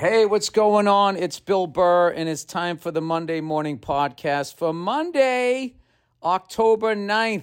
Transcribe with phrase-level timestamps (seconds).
[0.00, 1.16] Hey, what's going on?
[1.16, 5.74] It's Bill Burr, and it's time for the Monday Morning Podcast for Monday,
[6.22, 7.42] October 9th,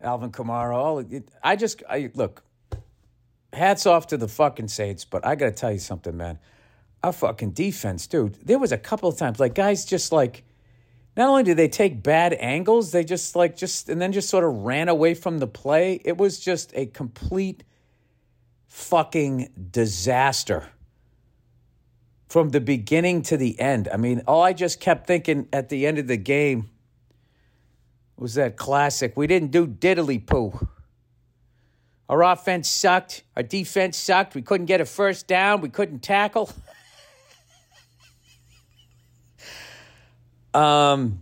[0.00, 0.74] Alvin Kamara.
[0.74, 1.04] All
[1.40, 2.42] I just I look.
[3.52, 6.40] Hats off to the fucking Saints, but I got to tell you something, man.
[7.04, 8.38] Our fucking defense, dude.
[8.44, 10.42] There was a couple of times like guys just like.
[11.16, 14.42] Not only did they take bad angles, they just like just and then just sort
[14.42, 16.00] of ran away from the play.
[16.04, 17.62] It was just a complete
[18.70, 20.64] fucking disaster
[22.28, 23.88] from the beginning to the end.
[23.92, 26.70] I mean, all I just kept thinking at the end of the game
[28.16, 29.16] was that classic.
[29.16, 30.68] We didn't do diddly poo.
[32.08, 33.24] Our offense sucked.
[33.36, 34.36] Our defense sucked.
[34.36, 35.60] We couldn't get a first down.
[35.60, 36.48] We couldn't tackle.
[40.54, 41.20] um,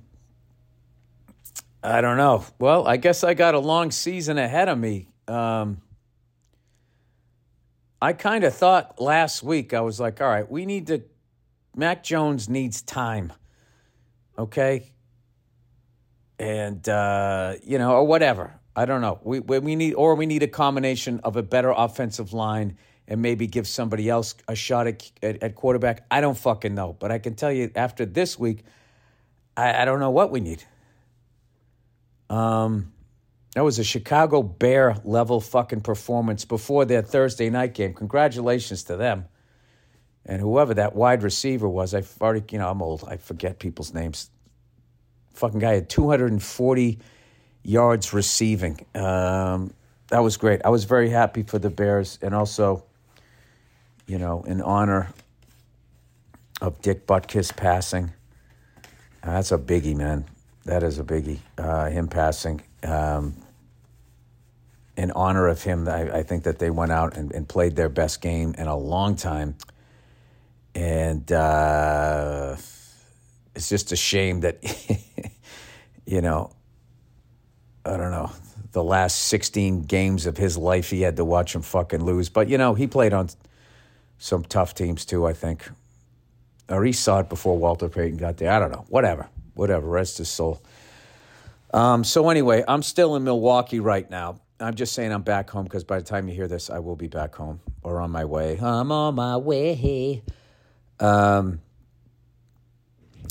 [1.83, 2.45] I don't know.
[2.59, 5.09] Well, I guess I got a long season ahead of me.
[5.27, 5.81] Um,
[8.01, 11.03] I kind of thought last week, I was like, all right, we need to,
[11.75, 13.33] Mac Jones needs time.
[14.39, 14.93] Okay.
[16.39, 18.55] And, uh, you know, or whatever.
[18.77, 19.19] I don't know.
[19.25, 22.79] We, we need, or we need a combination of a better offensive line
[23.09, 26.07] and maybe give somebody else a shot at, at, at quarterback.
[26.11, 26.97] I don't fucking know.
[26.97, 28.63] But I can tell you after this week,
[29.57, 30.63] I, I don't know what we need.
[32.31, 32.93] Um,
[33.55, 37.95] that was a Chicago Bear level fucking performance before their Thursday night game.
[37.95, 39.27] Congratulations to them.
[40.27, 43.05] And whoever that wide receiver was, I've already, you know, I'm old.
[43.09, 44.31] I forget people's names.
[45.33, 46.99] Fucking guy had 240
[47.63, 48.85] yards receiving.
[48.95, 49.73] Um,
[50.09, 50.61] that was great.
[50.65, 52.85] I was very happy for the Bears and also,
[54.07, 55.09] you know, in honor
[56.61, 58.13] of Dick Butkus passing.
[59.23, 60.27] That's a biggie, man.
[60.65, 61.39] That is a biggie.
[61.57, 62.63] Uh, him passing.
[62.83, 63.35] Um,
[64.97, 67.89] in honor of him, I, I, think that they went out and, and, played their
[67.89, 69.57] best game in a long time.
[70.75, 72.57] And uh,
[73.55, 74.59] it's just a shame that,
[76.07, 76.51] you know,
[77.85, 78.33] I don't know,
[78.73, 82.29] the last 16 games of his life, he had to watch him fucking lose.
[82.29, 83.29] But, you know, he played on
[84.19, 85.69] some tough teams too, I think.
[86.69, 88.51] Or he saw it before Walter Payton got there.
[88.51, 88.85] I don't know.
[88.89, 89.29] Whatever.
[89.55, 89.87] Whatever.
[89.87, 90.61] Rest his soul.
[91.73, 95.65] Um, so, anyway, I'm still in Milwaukee right now I'm just saying I'm back home
[95.65, 98.25] because by the time you hear this, I will be back home or on my
[98.25, 98.59] way.
[98.61, 100.23] I'm on my way.
[100.99, 101.61] Um,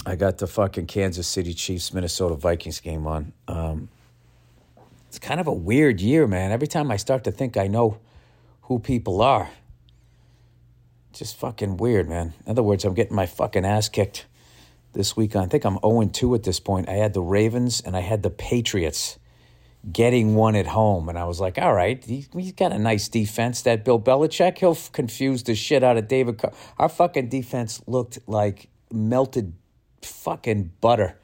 [0.06, 3.34] I got the fucking Kansas City Chiefs Minnesota Vikings game on.
[3.48, 3.90] Um,
[5.10, 6.52] it's kind of a weird year, man.
[6.52, 8.00] Every time I start to think I know
[8.64, 9.50] who people are,
[11.12, 12.34] just fucking weird, man.
[12.46, 14.28] In other words, I'm getting my fucking ass kicked
[14.94, 15.36] this week.
[15.36, 16.90] I think I'm 0 2 at this point.
[16.90, 19.18] I had the Ravens and I had the Patriots
[19.92, 21.10] getting one at home.
[21.10, 23.62] And I was like, all right, he, has got a nice defense.
[23.62, 26.42] That Bill Belichick, he'll confuse the shit out of David.
[26.78, 29.54] Our fucking defense looked like melted
[30.02, 31.18] fucking butter.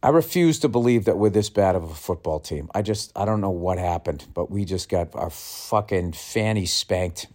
[0.00, 2.70] I refuse to believe that we're this bad of a football team.
[2.72, 7.26] I just, I don't know what happened, but we just got our fucking fanny spanked.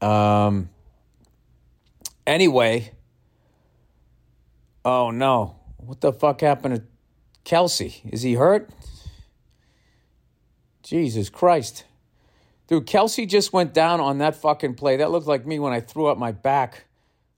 [0.00, 0.70] Um,
[2.24, 2.92] anyway,
[4.88, 5.56] oh no.
[5.76, 6.82] What the fuck happened to
[7.44, 8.00] Kelce?
[8.10, 8.70] is he hurt?
[10.82, 11.84] Jesus Christ.
[12.66, 14.96] Dude, Kelce just went down on that fucking play.
[14.96, 16.86] That looked like me when I threw up my back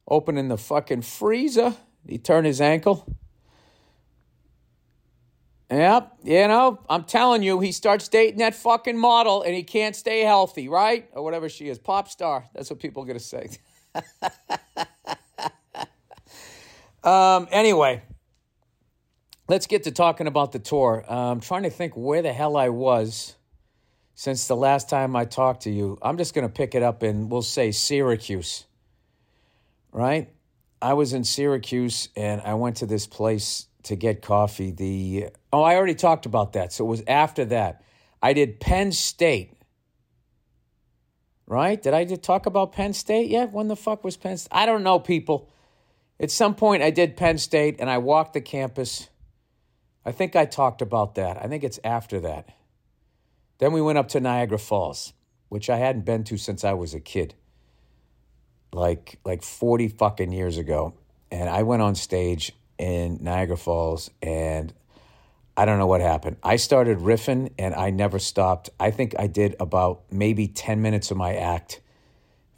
[0.07, 1.75] opening the fucking freezer.
[2.07, 3.17] He turned his ankle.
[5.71, 9.95] Yep, you know, I'm telling you, he starts dating that fucking model and he can't
[9.95, 11.09] stay healthy, right?
[11.13, 11.79] Or whatever she is.
[11.79, 12.45] Pop star.
[12.55, 13.51] That's what people are going to say.
[17.05, 18.03] um, anyway,
[19.49, 21.05] let's get to talking about the tour.
[21.09, 23.37] Uh, I'm trying to think where the hell I was
[24.15, 25.99] since the last time I talked to you.
[26.03, 28.67] I'm just going to pick it up in, we'll say, Syracuse.
[29.93, 30.31] right?
[30.83, 34.71] I was in Syracuse and I went to this place to get coffee.
[34.71, 36.73] The oh, I already talked about that.
[36.73, 37.83] So it was after that.
[38.23, 39.55] I did Penn State.
[41.47, 41.83] Right?
[41.83, 43.53] Did I talk about Penn State yet?
[43.53, 44.53] When the fuck was Penn State?
[44.53, 45.51] I don't know, people.
[46.21, 49.09] At some point, I did Penn State and I walked the campus.
[50.05, 51.43] I think I talked about that.
[51.43, 52.51] I think it's after that.
[53.59, 55.15] Then we went up to Niagara Falls,
[55.49, 57.35] which I hadn't been to since I was a kid
[58.73, 60.95] like like 40 fucking years ago
[61.31, 64.73] and I went on stage in Niagara Falls and
[65.57, 66.37] I don't know what happened.
[66.43, 68.71] I started riffing and I never stopped.
[68.79, 71.81] I think I did about maybe 10 minutes of my act,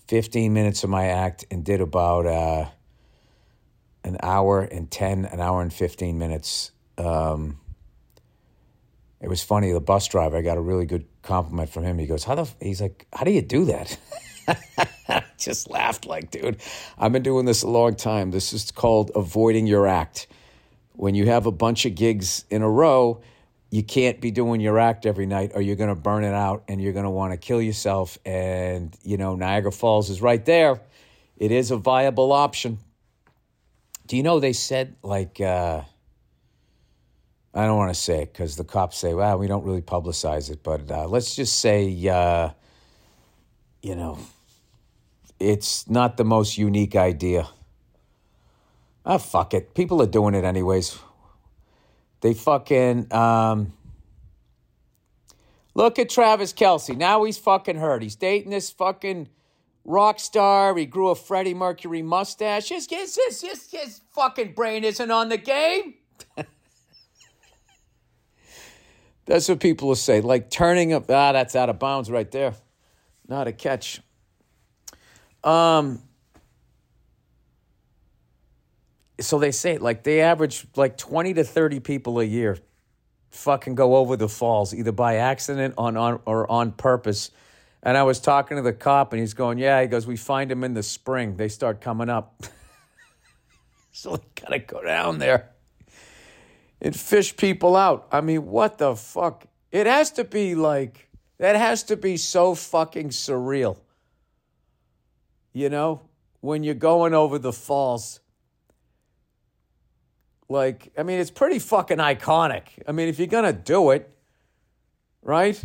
[0.07, 2.67] 15 minutes of my act, and did about uh,
[4.05, 6.73] an hour and 10, an hour and 15 minutes.
[6.99, 7.59] Um,
[9.21, 9.73] it was funny.
[9.73, 11.99] The bus driver, I got a really good compliment from him.
[11.99, 13.97] He goes, "How the?" He's like, "How do you do that?"
[15.39, 16.61] Just laughed like, dude,
[16.99, 18.31] I've been doing this a long time.
[18.31, 20.27] This is called avoiding your act.
[20.95, 23.23] When you have a bunch of gigs in a row,
[23.71, 26.65] you can't be doing your act every night or you're going to burn it out
[26.69, 28.19] and you're going to want to kill yourself.
[28.27, 30.81] And, you know, Niagara Falls is right there.
[31.39, 32.79] It is a viable option.
[34.13, 35.81] Do you know they said, like, uh,
[37.55, 40.51] I don't want to say it because the cops say, well, we don't really publicize
[40.51, 42.51] it, but uh, let's just say, uh,
[43.81, 44.19] you know,
[45.41, 47.49] it's not the most unique idea.
[49.07, 49.73] Ah, fuck it.
[49.75, 50.99] People are doing it anyways.
[52.21, 53.73] They fucking um,
[55.73, 56.95] look at Travis Kelce.
[56.95, 58.03] Now he's fucking hurt.
[58.03, 59.31] He's dating this fucking
[59.85, 60.77] rock star.
[60.77, 62.69] He grew a Freddie Mercury mustache.
[62.69, 65.95] His, his, his, his, his fucking brain isn't on the game.
[69.27, 70.21] that's what people will say.
[70.21, 71.11] Like turning up.
[71.11, 72.55] Ah, that's out of bounds right there.
[73.29, 74.01] Not a catch.
[75.45, 76.03] Um,
[79.21, 82.59] so they say like they average like 20 to 30 people a year
[83.31, 87.31] fucking go over the falls either by accident on, on or on purpose
[87.83, 90.51] and i was talking to the cop and he's going yeah he goes we find
[90.51, 92.43] them in the spring they start coming up
[93.93, 95.51] so they gotta go down there
[96.81, 101.09] and fish people out i mean what the fuck it has to be like
[101.39, 103.79] that has to be so fucking surreal
[105.53, 106.03] you know,
[106.41, 108.21] when you're going over the falls.
[110.49, 112.65] Like, I mean, it's pretty fucking iconic.
[112.87, 114.11] I mean, if you're to do it,
[115.23, 115.63] right?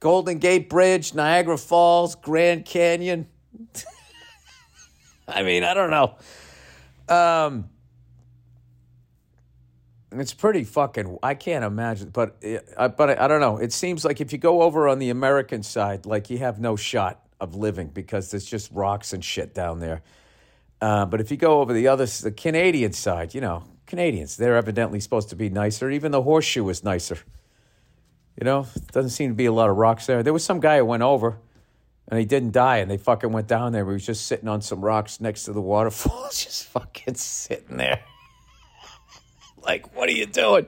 [0.00, 3.28] Golden Gate Bridge, Niagara Falls, Grand Canyon.
[5.28, 6.16] I mean, I don't know.
[7.14, 7.68] Um,
[10.12, 11.18] it's pretty fucking.
[11.22, 12.42] I can't imagine, but
[12.76, 13.58] uh, but I, I don't know.
[13.58, 16.76] It seems like if you go over on the American side, like you have no
[16.76, 20.02] shot of living because there's just rocks and shit down there.
[20.80, 24.56] Uh, but if you go over the other, the Canadian side, you know, Canadians, they're
[24.56, 25.90] evidently supposed to be nicer.
[25.90, 27.18] Even the horseshoe is nicer.
[28.40, 30.22] You know, doesn't seem to be a lot of rocks there.
[30.22, 31.38] There was some guy who went over
[32.08, 33.84] and he didn't die, and they fucking went down there.
[33.84, 38.00] He was just sitting on some rocks next to the waterfall, just fucking sitting there.
[39.62, 40.66] like, what are you doing?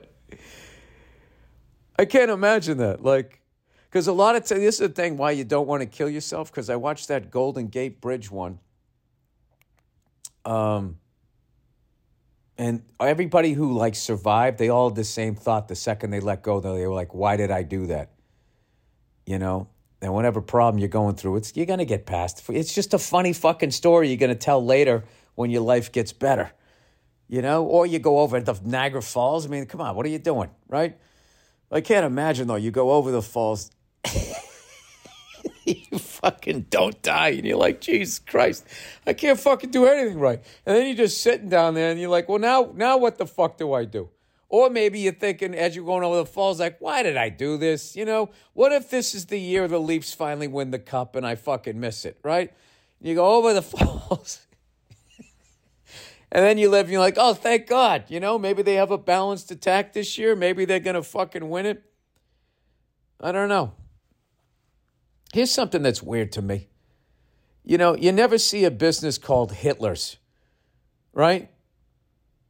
[1.97, 3.03] I can't imagine that.
[3.03, 3.41] Like,
[3.89, 6.09] because a lot of times, this is the thing why you don't want to kill
[6.09, 6.51] yourself.
[6.51, 8.59] Because I watched that Golden Gate Bridge one.
[10.45, 10.97] Um,
[12.57, 16.43] and everybody who like survived, they all had the same thought the second they let
[16.43, 16.59] go.
[16.59, 18.11] Though, they were like, why did I do that?
[19.25, 19.69] You know?
[20.01, 22.43] And whatever problem you're going through, it's you're gonna get past.
[22.49, 25.05] It's just a funny fucking story you're gonna tell later
[25.35, 26.51] when your life gets better.
[27.27, 27.63] You know?
[27.63, 29.45] Or you go over the Niagara Falls.
[29.45, 30.49] I mean, come on, what are you doing?
[30.67, 30.97] Right?
[31.71, 33.71] I can't imagine though, you go over the falls
[35.91, 37.29] you fucking don't die.
[37.29, 38.65] And you're like, Jesus Christ,
[39.05, 40.41] I can't fucking do anything right.
[40.65, 43.25] And then you're just sitting down there and you're like, well, now, now what the
[43.25, 44.09] fuck do I do?
[44.49, 47.57] Or maybe you're thinking as you're going over the falls, like, why did I do
[47.57, 47.95] this?
[47.95, 51.25] You know, what if this is the year the Leafs finally win the cup and
[51.25, 52.53] I fucking miss it, right?
[53.01, 54.45] You go over the falls.
[56.31, 58.05] and then you live and you're like, oh, thank God.
[58.09, 60.35] You know, maybe they have a balanced attack this year.
[60.35, 61.83] Maybe they're going to fucking win it.
[63.19, 63.73] I don't know.
[65.33, 66.67] Here's something that's weird to me.
[67.63, 70.17] You know, you never see a business called Hitler's,
[71.11, 71.49] right?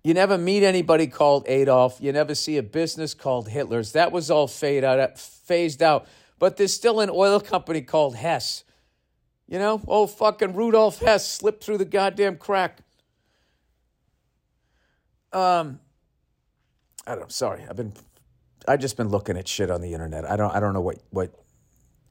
[0.04, 2.00] You never meet anybody called Adolf.
[2.02, 3.94] You never see a business called Hitler's.
[3.94, 6.08] That was all fade out, phased out.
[6.40, 8.66] But there's still an oil company called Hess.
[9.48, 12.80] You know, old fucking Rudolf Hess slipped through the goddamn crack.
[15.32, 15.80] Um,
[17.08, 17.28] I don't know.
[17.30, 17.94] Sorry, I've been,
[18.68, 20.30] I've just been looking at shit on the internet.
[20.30, 21.43] I don't, I don't know what what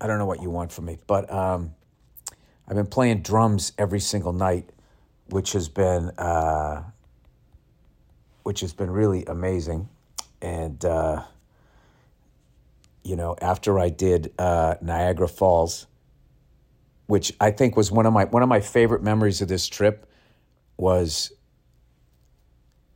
[0.03, 1.75] I don't know what you want from me, but um,
[2.69, 4.69] I've been playing drums every single night
[5.33, 6.83] which has been uh,
[8.43, 9.89] which has been really amazing.
[10.41, 11.25] And uh,
[13.03, 15.87] you know, after I did uh, Niagara Falls,
[17.07, 20.07] which I think was one of my one of my favorite memories of this trip,
[20.77, 21.33] was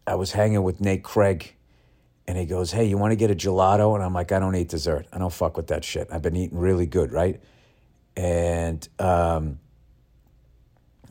[0.07, 1.56] I was hanging with Nate Craig.
[2.29, 3.95] And he goes, Hey, you want to get a gelato?
[3.95, 5.07] And I'm like, I don't eat dessert.
[5.13, 6.09] I don't fuck with that shit.
[6.11, 7.41] I've been eating really good, right?
[8.17, 9.59] And um,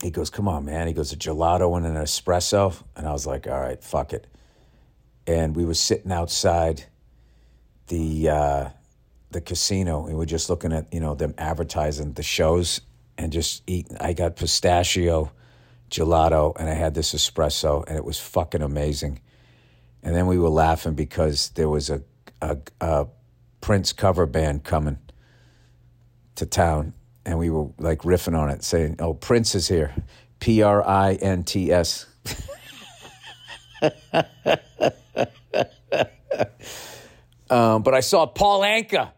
[0.01, 0.87] he goes, Come on, man.
[0.87, 2.75] He goes, A gelato and an espresso.
[2.95, 4.27] And I was like, All right, fuck it.
[5.27, 6.85] And we were sitting outside
[7.87, 8.69] the uh,
[9.35, 12.81] the casino and we're just looking at, you know, them advertising the shows
[13.17, 13.97] and just eating.
[13.99, 15.31] I got pistachio
[15.91, 19.19] gelato and I had this espresso and it was fucking amazing.
[20.05, 22.01] And then we were laughing because there was a,
[22.41, 23.07] a, a
[23.59, 24.99] Prince cover band coming
[26.35, 26.93] to town
[27.25, 29.93] and we were like riffing on it, saying, "Oh, Prince is here,
[30.39, 32.05] P R I N T S."
[37.49, 39.11] um, but I saw Paul Anka.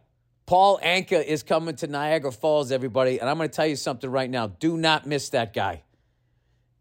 [0.45, 4.09] Paul Anka is coming to Niagara Falls, everybody, and I'm going to tell you something
[4.09, 4.47] right now.
[4.47, 5.83] Do not miss that guy.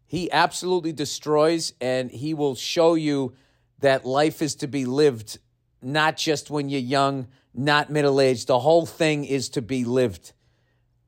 [0.05, 3.33] He absolutely destroys, and he will show you
[3.79, 5.39] that life is to be lived
[5.81, 8.47] not just when you're young, not middle aged.
[8.47, 10.33] The whole thing is to be lived.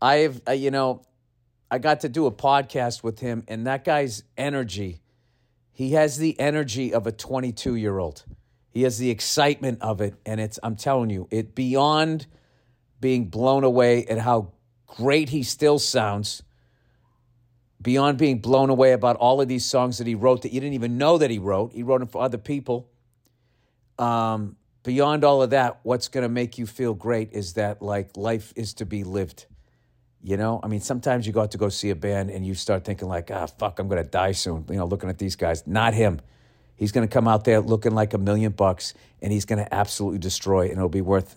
[0.02, 1.02] I have, uh, you know,
[1.72, 5.02] I got to do a podcast with him, and that guy's energy,
[5.72, 8.24] he has the energy of a 22 year old.
[8.70, 12.28] He has the excitement of it, and it's, I'm telling you, it beyond
[13.00, 14.54] being blown away at how
[14.88, 16.44] great he still sounds,
[17.82, 20.74] beyond being blown away about all of these songs that he wrote that you didn't
[20.74, 21.74] even know that he wrote.
[21.74, 22.90] He wrote them for other people.
[23.98, 28.18] Um, beyond all of that, what's going to make you feel great is that like
[28.18, 29.46] life is to be lived.
[30.22, 32.54] You know, I mean, sometimes you go out to go see a band and you
[32.54, 34.66] start thinking like, ah, fuck, I'm going to die soon.
[34.70, 35.66] You know, looking at these guys.
[35.66, 36.20] Not him.
[36.76, 39.74] He's going to come out there looking like a million bucks and he's going to
[39.74, 41.36] absolutely destroy and it'll be worth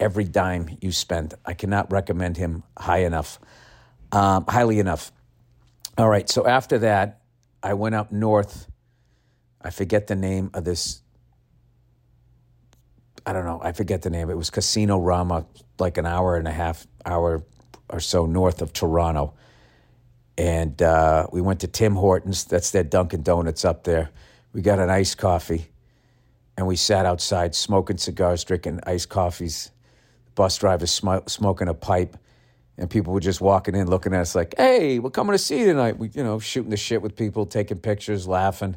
[0.00, 1.34] every dime you spend.
[1.44, 3.38] I cannot recommend him high enough,
[4.10, 5.12] um, highly enough.
[6.00, 7.20] All right, so after that,
[7.62, 8.70] I went up north.
[9.60, 11.02] I forget the name of this.
[13.26, 13.60] I don't know.
[13.62, 14.30] I forget the name.
[14.30, 15.44] It was Casino Rama,
[15.78, 17.44] like an hour and a half, hour
[17.90, 19.34] or so north of Toronto.
[20.38, 22.44] And uh, we went to Tim Hortons.
[22.44, 24.08] That's their Dunkin' Donuts up there.
[24.54, 25.66] We got an iced coffee
[26.56, 29.70] and we sat outside smoking cigars, drinking iced coffees.
[30.34, 32.16] Bus driver sm- smoking a pipe.
[32.78, 35.60] And people were just walking in, looking at us like, hey, we're coming to see
[35.60, 35.98] you tonight.
[35.98, 38.76] We, you know, shooting the shit with people, taking pictures, laughing,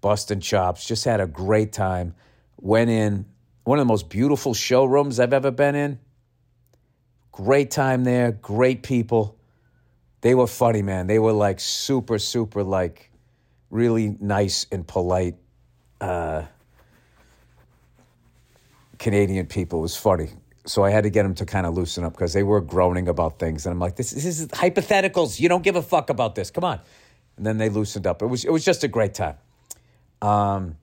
[0.00, 0.86] busting chops.
[0.86, 2.14] Just had a great time.
[2.60, 3.24] Went in,
[3.64, 5.98] one of the most beautiful showrooms I've ever been in.
[7.30, 9.38] Great time there, great people.
[10.20, 11.06] They were funny, man.
[11.06, 13.10] They were like super, super, like
[13.70, 15.36] really nice and polite
[16.00, 16.44] uh,
[18.98, 19.78] Canadian people.
[19.78, 20.28] It was funny.
[20.64, 23.08] So I had to get them to kind of loosen up because they were groaning
[23.08, 23.66] about things.
[23.66, 25.40] And I'm like, this, this is hypotheticals.
[25.40, 26.50] You don't give a fuck about this.
[26.50, 26.80] Come on.
[27.36, 28.22] And then they loosened up.
[28.22, 29.36] It was, it was just a great time.
[30.20, 30.76] Um,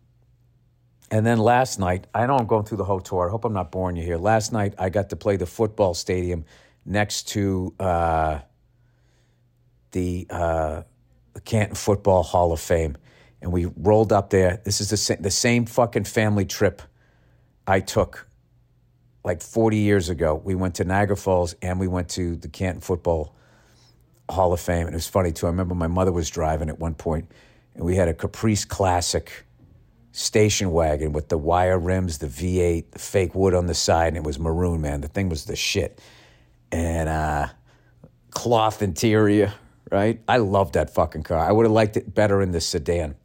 [1.12, 3.28] and then last night, I know I'm going through the whole tour.
[3.28, 4.18] I hope I'm not boring you here.
[4.18, 6.46] Last night, I got to play the football stadium
[6.86, 8.40] next to uh,
[9.92, 10.84] the, uh,
[11.46, 12.98] Canton Football Hall of Fame.
[13.42, 14.62] And we rolled up there.
[14.66, 16.82] This is the, sa- the same fucking family trip
[17.66, 18.29] I took
[19.24, 20.36] like 40 years ago.
[20.36, 23.36] We went to Niagara Falls and we went to the Canton Football
[24.30, 24.86] Hall of Fame.
[24.86, 25.48] And it was funny, too.
[25.48, 27.32] I remember my mother was driving at one point,
[27.76, 29.46] and we had a Caprice Classic
[30.12, 34.18] station wagon with the wire rims, the V8, the fake wood on the side, and
[34.18, 35.02] it was maroon, man.
[35.02, 36.00] The thing was the shit.
[36.72, 37.48] And uh,
[38.32, 39.54] cloth interior,
[39.92, 40.20] right?
[40.28, 41.40] I loved that fucking car.
[41.40, 43.16] I would have liked it better in the sedan.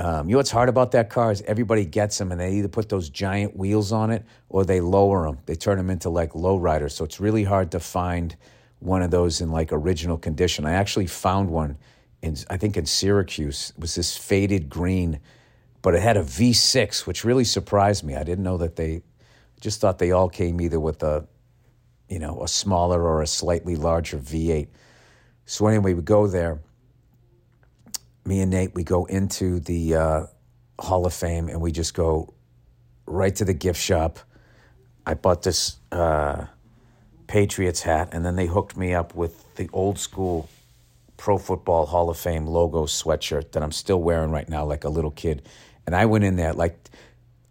[0.00, 2.68] Um, you know what's hard about that car is everybody gets them and they either
[2.68, 5.38] put those giant wheels on it or they lower them.
[5.46, 6.94] They turn them into like low riders.
[6.94, 8.34] So it's really hard to find
[8.78, 10.64] one of those in like original condition.
[10.64, 11.76] I actually found one
[12.22, 13.72] in I think in Syracuse.
[13.76, 15.20] It was this faded green
[15.82, 18.14] but it had a V6, which really surprised me.
[18.14, 19.02] I didn't know that they
[19.60, 21.26] just thought they all came either with a,
[22.08, 24.68] you know, a smaller or a slightly larger V8.
[25.46, 26.60] So anyway, we go there.
[28.30, 30.26] Me and Nate, we go into the uh,
[30.78, 32.32] Hall of Fame and we just go
[33.04, 34.20] right to the gift shop.
[35.04, 36.46] I bought this uh,
[37.26, 40.48] Patriots hat, and then they hooked me up with the old school
[41.16, 44.90] Pro Football Hall of Fame logo sweatshirt that I'm still wearing right now, like a
[44.90, 45.42] little kid.
[45.84, 46.78] And I went in there like,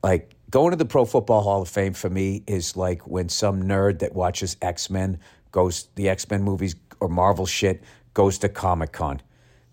[0.01, 3.63] like going to the Pro Football Hall of Fame for me is like when some
[3.63, 5.19] nerd that watches X Men
[5.51, 7.83] goes the X Men movies or Marvel shit
[8.13, 9.21] goes to Comic Con.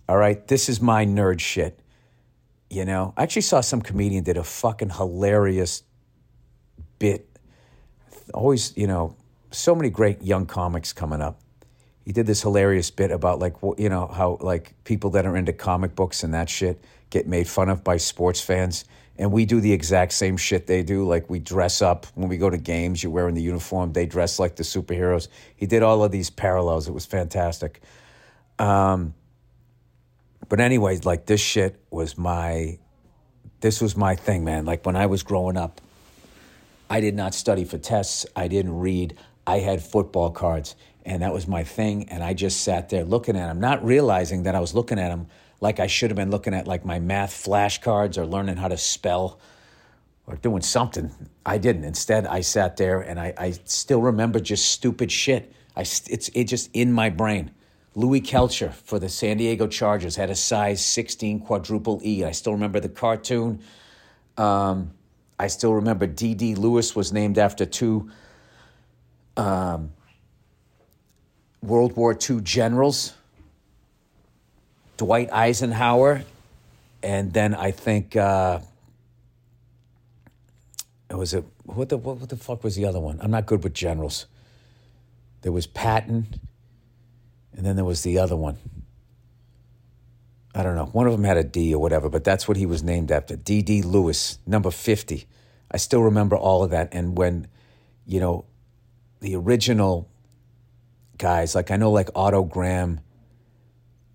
[0.08, 1.80] All right, this is my nerd shit.
[2.70, 5.82] You know, I actually saw some comedian did a fucking hilarious
[6.98, 7.28] bit.
[8.32, 9.16] Always, you know,
[9.50, 11.40] so many great young comics coming up.
[12.04, 15.52] He did this hilarious bit about like you know how like people that are into
[15.52, 18.84] comic books and that shit get made fun of by sports fans,
[19.18, 21.04] and we do the exact same shit they do.
[21.04, 23.02] Like we dress up when we go to games.
[23.02, 23.92] You're wearing the uniform.
[23.92, 25.26] They dress like the superheroes.
[25.56, 26.86] He did all of these parallels.
[26.86, 27.80] It was fantastic.
[28.60, 29.14] Um,
[30.48, 32.78] but anyways, like this shit was my,
[33.60, 34.64] this was my thing, man.
[34.64, 35.80] Like when I was growing up,
[36.88, 38.26] I did not study for tests.
[38.36, 39.16] I didn't read.
[39.46, 42.08] I had football cards, and that was my thing.
[42.08, 45.08] And I just sat there looking at them, not realizing that I was looking at
[45.08, 45.26] them
[45.60, 48.76] like I should have been looking at like my math flashcards or learning how to
[48.76, 49.40] spell
[50.26, 51.10] or doing something.
[51.44, 51.84] I didn't.
[51.84, 55.52] Instead, I sat there and I, I still remember just stupid shit.
[55.74, 57.52] I, it's it just in my brain.
[57.96, 62.24] Louis Kelcher for the San Diego Chargers had a size 16 quadruple E.
[62.24, 63.60] I still remember the cartoon.
[64.36, 64.92] Um,
[65.38, 66.56] I still remember D.D.
[66.56, 68.10] Lewis was named after two
[69.38, 69.92] um,
[71.62, 73.14] World War II generals,
[74.98, 76.22] Dwight Eisenhower,
[77.02, 78.60] and then I think uh,
[81.08, 83.18] it was a what the what, what the fuck was the other one?
[83.22, 84.26] I'm not good with generals.
[85.40, 86.26] There was Patton,
[87.56, 88.58] and then there was the other one.
[90.54, 90.86] I don't know.
[90.86, 93.36] One of them had a D or whatever, but that's what he was named after.
[93.36, 93.82] D.D.
[93.82, 95.26] Lewis, number 50.
[95.70, 96.88] I still remember all of that.
[96.92, 97.48] And when,
[98.06, 98.46] you know,
[99.20, 100.08] the original
[101.18, 103.00] guys, like I know like Otto Graham,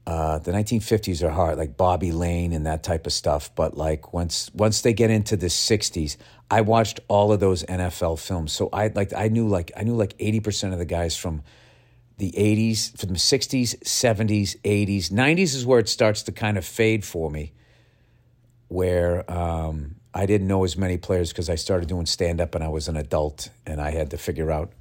[0.07, 3.53] uh, the 1950s are hard, like Bobby Layne and that type of stuff.
[3.53, 6.17] But like once once they get into the 60s,
[6.50, 8.51] I watched all of those NFL films.
[8.51, 11.43] So I like I knew like I knew like 80% of the guys from
[12.21, 16.63] the 80s, from the 60s, 70s, 80s, 90s is where it starts to kind of
[16.63, 17.51] fade for me,
[18.67, 22.63] where um, I didn't know as many players because I started doing stand up and
[22.63, 24.72] I was an adult and I had to figure out,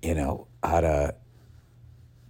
[0.00, 1.14] you know, how to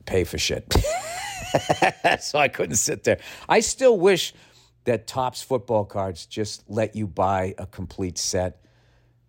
[0.05, 0.75] pay for shit.
[2.21, 3.21] so I couldn't sit there.
[3.49, 4.35] I still wish
[4.83, 8.66] that Topps football cards just let you buy a complete set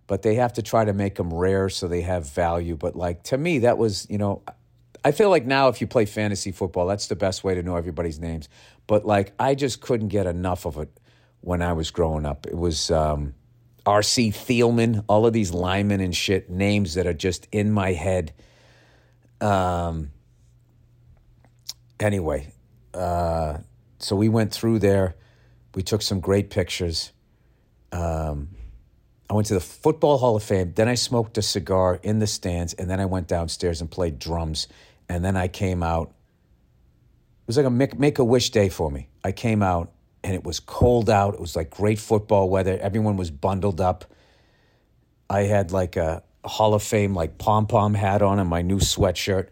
[0.08, 2.76] but they have to try to make them rare so they have value.
[2.76, 4.42] But like to me, that was you know,
[5.04, 7.76] I feel like now if you play fantasy football, that's the best way to know
[7.76, 8.50] everybody's names.
[8.88, 10.90] But like I just couldn't get enough of it
[11.42, 12.48] when I was growing up.
[12.48, 13.36] It was um,
[13.86, 14.32] R.C.
[14.32, 18.34] Thielemann, all of these linemen and shit names that are just in my head.
[19.42, 20.12] Um.
[22.00, 22.54] Anyway,
[22.94, 23.58] uh,
[23.98, 25.16] so we went through there.
[25.74, 27.12] We took some great pictures.
[27.92, 28.50] Um,
[29.30, 30.74] I went to the Football Hall of Fame.
[30.76, 34.20] Then I smoked a cigar in the stands, and then I went downstairs and played
[34.20, 34.68] drums.
[35.10, 36.10] And then I came out.
[36.10, 39.10] It was like a make, make a wish day for me.
[39.24, 39.92] I came out,
[40.24, 41.34] and it was cold out.
[41.34, 42.78] It was like great football weather.
[42.82, 44.06] Everyone was bundled up.
[45.30, 48.78] I had like a Hall of Fame like pom pom hat on and my new
[48.78, 49.50] sweatshirt,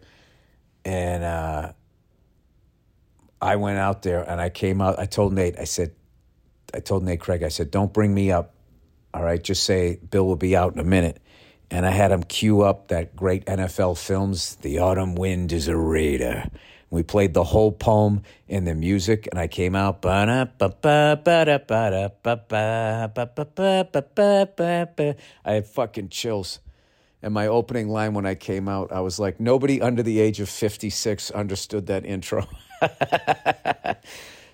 [0.86, 1.72] and uh,
[3.42, 4.98] I went out there and I came out.
[4.98, 5.58] I told Nate.
[5.58, 5.92] I said,
[6.72, 7.42] I told Nate Craig.
[7.42, 8.55] I said, don't bring me up
[9.16, 11.22] all right, just say Bill will be out in a minute.
[11.70, 15.76] And I had him cue up that great NFL films, The Autumn Wind is a
[15.76, 16.50] Raider.
[16.90, 20.04] We played the whole poem in the music, and I came out.
[20.04, 20.48] I
[25.46, 26.60] had fucking chills.
[27.22, 30.40] And my opening line when I came out, I was like, nobody under the age
[30.40, 32.46] of 56 understood that intro.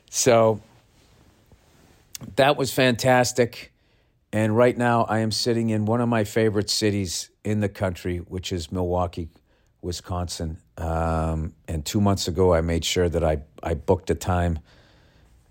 [0.08, 0.60] so
[2.36, 3.71] that was fantastic.
[4.32, 8.18] And right now, I am sitting in one of my favorite cities in the country,
[8.18, 9.28] which is Milwaukee,
[9.82, 10.58] Wisconsin.
[10.78, 14.60] Um, and two months ago, I made sure that I, I booked a time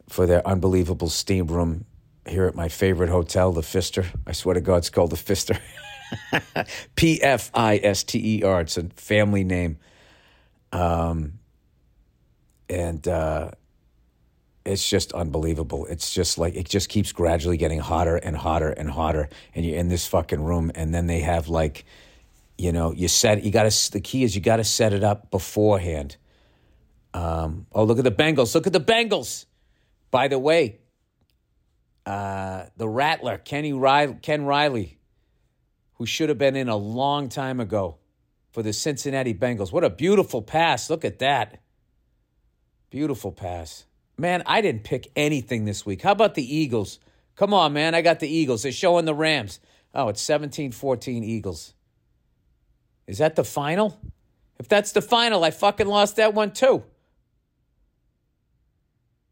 [0.10, 1.86] for their unbelievable steam room
[2.28, 4.06] here at my favorite hotel, the Pfister.
[4.26, 5.58] I swear to God, it's called the Pfister.
[6.96, 8.62] P F I S T E R.
[8.62, 9.78] It's a family name.
[10.72, 11.34] Um,
[12.70, 13.52] and uh,
[14.66, 15.86] it's just unbelievable.
[15.88, 19.78] It's just like it just keeps gradually getting hotter and hotter and hotter, and you're
[19.78, 21.86] in this fucking room, and then they have like,
[22.58, 23.92] you know, you set you got to.
[23.92, 26.18] The key is you got to set it up beforehand.
[27.14, 28.54] Um, oh, look at the Bengals!
[28.54, 29.46] Look at the Bengals.
[30.12, 30.80] By the way,
[32.06, 35.00] uh, the Rattler, Kenny Riley, Ken Riley,
[35.96, 37.98] who should have been in a long time ago
[38.52, 39.72] for the Cincinnati Bengals.
[39.72, 40.90] What a beautiful pass!
[40.90, 41.62] Look at that.
[42.92, 43.86] Beautiful pass.
[44.22, 46.04] Man, I didn't pick anything this week.
[46.04, 47.00] How about the Eagles?
[47.36, 47.96] Come on, man.
[47.96, 48.62] I got the Eagles.
[48.62, 49.60] They're showing the Rams.
[49.96, 51.74] Oh, it's 17 14 Eagles.
[53.08, 54.00] Is that the final?
[54.60, 56.84] If that's the final, I fucking lost that one too.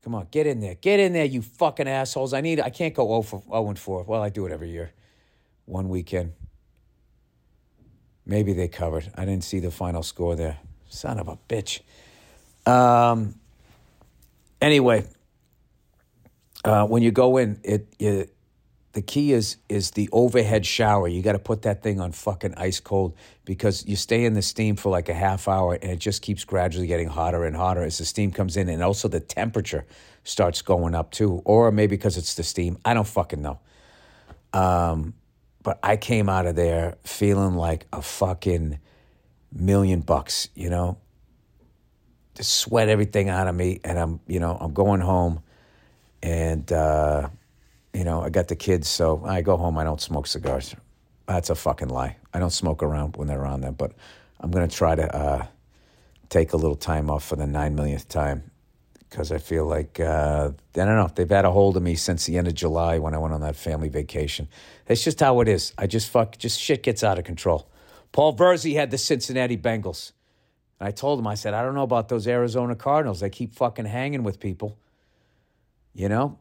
[0.04, 0.73] Come on, get in there.
[0.73, 2.34] Get in there, you fucking assholes.
[2.34, 4.04] I need I can't go 0 for 0 and 4.
[4.06, 4.91] Well, I do it every year.
[5.65, 6.34] One weekend.
[8.25, 9.12] Maybe they covered.
[9.13, 10.58] I didn't see the final score there.
[10.88, 11.82] Son of a bitch.
[12.65, 13.36] Um
[14.62, 15.06] anyway,
[16.63, 18.34] uh, when you go in, it, it
[18.93, 21.08] the key is is the overhead shower.
[21.08, 24.41] You got to put that thing on fucking ice cold because you stay in the
[24.41, 27.84] steam for like a half hour and it just keeps gradually getting hotter and hotter
[27.84, 29.86] as the steam comes in and also the temperature
[30.24, 31.41] starts going up too.
[31.45, 32.78] Or maybe because it's the steam.
[32.84, 33.60] I don't fucking know.
[34.54, 35.13] Um,
[35.62, 38.80] but I came out of there feeling like a fucking
[39.54, 40.98] million bucks, you know.
[42.39, 45.41] Sweat everything out of me and I'm, you know, I'm going home
[46.21, 47.30] and uh
[47.93, 49.78] you know, I got the kids, so I go home.
[49.78, 50.75] I don't smoke cigars.
[51.28, 52.17] That's a fucking lie.
[52.34, 53.93] I don't smoke around when they're around them, but
[54.39, 55.45] I'm to try to uh,
[56.30, 58.52] take a little time off for the nine millionth time
[59.10, 62.25] because I feel like, uh, I don't know, they've had a hold of me since
[62.25, 64.47] the end of July when I went on that family vacation.
[64.88, 65.73] It's just how it is.
[65.78, 67.67] I just fuck, just shit gets out of control.
[68.12, 70.12] Paul Verzi had the Cincinnati Bengals.
[70.80, 73.20] And I told him, I said, I don't know about those Arizona Cardinals.
[73.20, 74.78] They keep fucking hanging with people.
[75.94, 76.38] You know?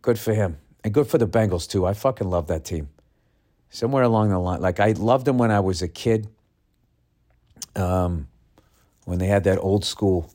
[0.00, 1.86] Good for him and good for the Bengals too.
[1.86, 2.88] I fucking love that team.
[3.70, 6.28] Somewhere along the line, like I loved them when I was a kid.
[7.76, 8.28] Um,
[9.04, 10.32] when they had that old school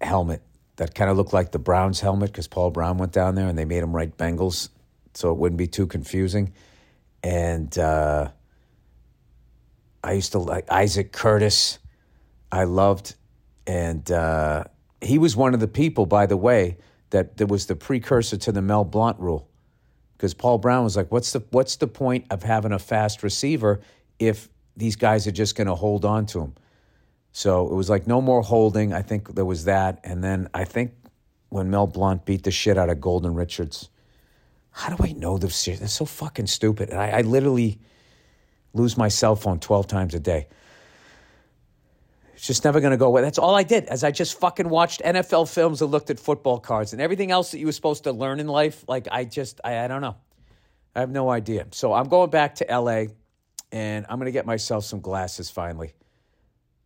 [0.00, 0.42] helmet
[0.76, 3.58] that kind of looked like the Browns helmet because Paul Brown went down there and
[3.58, 4.68] they made him write Bengals
[5.14, 6.52] so it wouldn't be too confusing.
[7.22, 8.30] And uh,
[10.04, 11.78] I used to like Isaac Curtis.
[12.50, 13.14] I loved,
[13.66, 14.64] and uh,
[15.00, 16.78] he was one of the people, by the way,
[17.10, 19.48] that there was the precursor to the Mel Blount rule.
[20.16, 23.80] Because Paul Brown was like, what's the, what's the point of having a fast receiver
[24.18, 26.54] if these guys are just going to hold on to him?
[27.32, 28.92] So it was like no more holding.
[28.92, 30.00] I think there was that.
[30.02, 30.92] And then I think
[31.50, 33.90] when Mel Blount beat the shit out of Golden Richards,
[34.72, 35.64] how do I know this?
[35.64, 36.90] That's so fucking stupid.
[36.90, 37.78] And I, I literally
[38.74, 40.48] lose my cell phone 12 times a day.
[42.38, 43.20] It's just never going to go away.
[43.22, 46.60] That's all I did, as I just fucking watched NFL films and looked at football
[46.60, 48.84] cards and everything else that you were supposed to learn in life.
[48.86, 50.14] Like I just, I, I don't know.
[50.94, 51.66] I have no idea.
[51.72, 53.06] So I'm going back to LA,
[53.72, 55.94] and I'm going to get myself some glasses finally.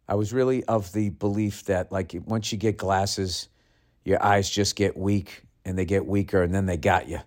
[0.09, 3.51] I was really of the belief that like once you get glasses,
[4.07, 7.19] your eyes just get weak and they get weaker, and then they got you.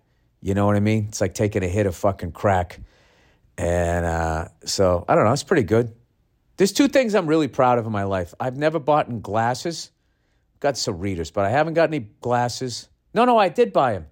[0.41, 1.05] You know what I mean?
[1.09, 2.79] It's like taking a hit of fucking crack.
[3.55, 5.31] And uh, so I don't know.
[5.31, 5.93] It's pretty good.
[6.57, 8.33] There's two things I'm really proud of in my life.
[8.39, 9.91] I've never bought in glasses.
[10.59, 12.87] Got some readers, but I haven't got any glasses.
[13.13, 14.07] No, no, I did buy them,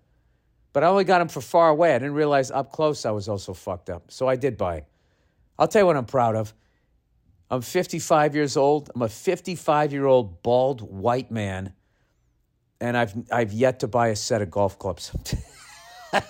[0.74, 1.96] but I only got them for far away.
[1.96, 4.12] I didn't realize up close I was also fucked up.
[4.12, 4.84] So I did buy.
[5.58, 6.54] I'll tell you what I'm proud of.
[7.50, 8.90] I'm 55 years old.
[8.94, 11.74] I'm a 55 year old bald white man,
[12.82, 15.12] and I've I've yet to buy a set of golf clubs.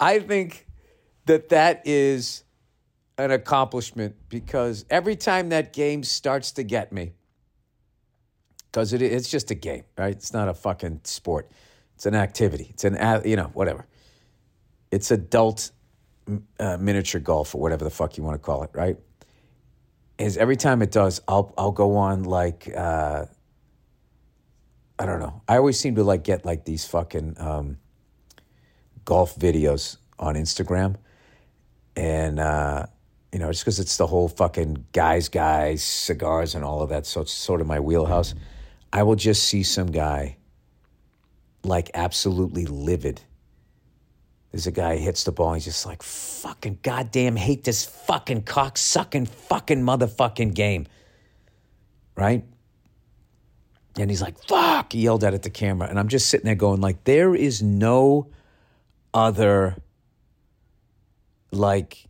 [0.00, 0.66] I think
[1.26, 2.44] that that is
[3.18, 7.12] an accomplishment because every time that game starts to get me,
[8.66, 10.12] because it, it's just a game, right?
[10.12, 11.50] It's not a fucking sport.
[11.94, 12.68] It's an activity.
[12.70, 13.86] It's an, you know, whatever.
[14.90, 15.70] It's adult
[16.58, 18.96] uh, miniature golf or whatever the fuck you want to call it, right?
[20.18, 23.26] Is every time it does, I'll I'll go on like uh,
[24.98, 25.42] I don't know.
[25.48, 27.78] I always seem to like get like these fucking um,
[29.04, 30.96] golf videos on Instagram
[31.96, 32.86] and uh,
[33.32, 37.06] you know, just because it's the whole fucking guys, guys, cigars, and all of that.
[37.06, 38.34] So it's sort of my wheelhouse.
[38.92, 40.36] I will just see some guy
[41.64, 43.22] like absolutely livid.
[44.50, 45.54] There's a guy hits the ball.
[45.54, 50.86] he's just like, fucking goddamn hate this fucking cock sucking fucking motherfucking game.
[52.14, 52.44] Right?
[53.98, 54.92] And he's like, fuck.
[54.92, 55.88] He yelled it at the camera.
[55.88, 58.28] And I'm just sitting there going, like, there is no
[59.14, 59.76] other
[61.52, 62.08] like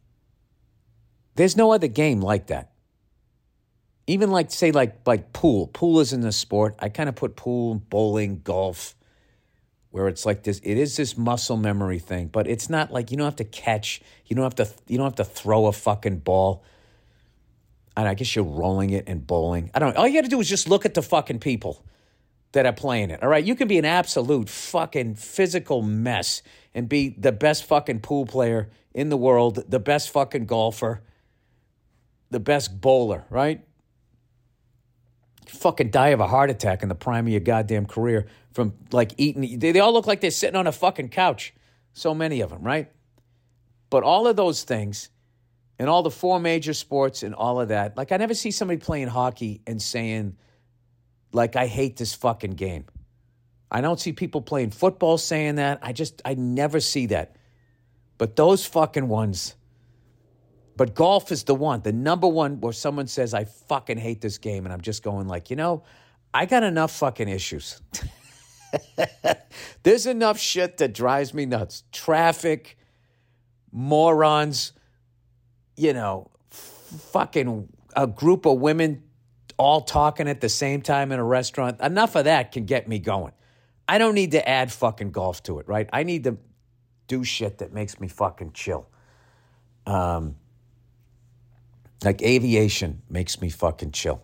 [1.34, 2.70] there's no other game like that.
[4.06, 5.68] Even like say like like pool.
[5.68, 6.76] Pool isn't a sport.
[6.78, 8.94] I kind of put pool, bowling, golf,
[9.90, 10.60] where it's like this.
[10.64, 14.00] It is this muscle memory thing, but it's not like you don't have to catch.
[14.26, 14.68] You don't have to.
[14.88, 16.64] You don't have to throw a fucking ball.
[17.94, 19.70] And I guess you're rolling it and bowling.
[19.74, 19.96] I don't.
[19.96, 21.84] All you got to do is just look at the fucking people
[22.52, 23.22] that are playing it.
[23.22, 26.42] All right, you can be an absolute fucking physical mess
[26.74, 31.02] and be the best fucking pool player in the world, the best fucking golfer,
[32.30, 33.64] the best bowler, right?
[35.46, 39.12] Fucking die of a heart attack in the prime of your goddamn career from like
[39.18, 39.58] eating.
[39.58, 41.52] They, they all look like they're sitting on a fucking couch.
[41.92, 42.90] So many of them, right?
[43.90, 45.10] But all of those things,
[45.82, 47.96] in all the four major sports and all of that.
[47.96, 50.36] Like I never see somebody playing hockey and saying,
[51.32, 52.84] like, I hate this fucking game.
[53.72, 55.78] I don't see people playing football saying that.
[55.82, 57.36] I just I never see that.
[58.18, 59.56] But those fucking ones.
[60.76, 64.38] But golf is the one, the number one where someone says, I fucking hate this
[64.38, 64.64] game.
[64.64, 65.84] And I'm just going like, you know,
[66.32, 67.80] I got enough fucking issues.
[69.82, 71.84] There's enough shit that drives me nuts.
[71.92, 72.78] Traffic,
[73.70, 74.72] morons,
[75.76, 79.02] you know, fucking a group of women
[79.58, 81.80] all talking at the same time in a restaurant.
[81.80, 83.32] Enough of that can get me going.
[83.88, 85.88] I don't need to add fucking golf to it, right?
[85.92, 86.38] I need to
[87.08, 88.88] do shit that makes me fucking chill.
[89.86, 90.36] Um,
[92.04, 94.22] like aviation makes me fucking chill.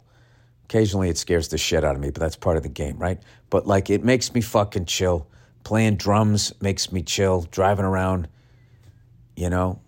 [0.65, 3.21] Occasionally it scares the shit out of me, but that's part of the game, right?
[3.51, 5.29] But like it makes me fucking chill.
[5.65, 7.43] Playing drums makes me chill.
[7.51, 8.29] Driving around,
[9.37, 9.81] you know,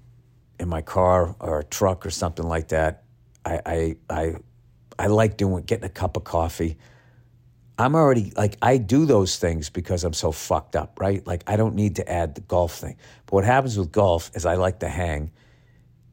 [0.59, 3.05] in my car or a truck or something like that.
[3.45, 4.35] I I I,
[4.99, 6.77] I like doing getting a cup of coffee.
[7.81, 11.27] I'm already like I do those things because I'm so fucked up, right?
[11.27, 12.97] Like I don't need to add the golf thing.
[13.25, 15.31] But what happens with golf is I like to hang,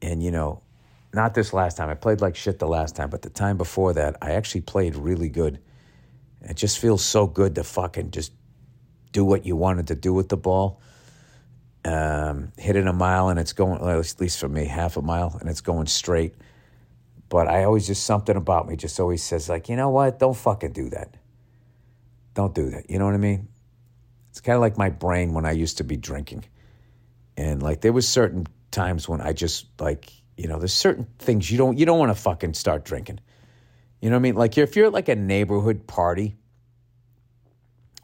[0.01, 0.61] and you know,
[1.13, 1.89] not this last time.
[1.89, 4.95] I played like shit the last time, but the time before that, I actually played
[4.95, 5.59] really good.
[6.41, 8.31] It just feels so good to fucking just
[9.11, 10.79] do what you wanted to do with the ball.
[11.83, 15.35] Um, hit it a mile and it's going, at least for me, half a mile
[15.39, 16.35] and it's going straight.
[17.29, 20.19] But I always just something about me just always says like, you know what?
[20.19, 21.15] Don't fucking do that.
[22.37, 22.87] Don't do that.
[22.87, 23.47] You know what I mean?
[24.29, 26.45] It's kind of like my brain when I used to be drinking.
[27.35, 31.49] And like there was certain times when I just like, you know, there's certain things
[31.49, 33.21] you don't you don't want to fucking start drinking.
[34.01, 34.35] You know what I mean?
[34.35, 36.35] Like if you're at like a neighborhood party,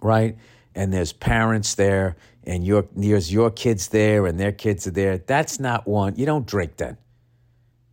[0.01, 0.35] right?
[0.73, 5.19] And there's parents there and your there's your kids there and their kids are there.
[5.19, 6.15] That's not one.
[6.15, 6.97] You don't drink then.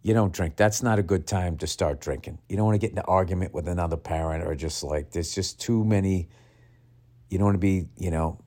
[0.03, 0.57] You don't drink.
[0.57, 2.39] That's not a good time to start drinking.
[2.49, 5.35] You don't want to get in an argument with another parent or just like there's
[5.35, 6.29] just too many.
[7.29, 8.39] You don't want to be, you know,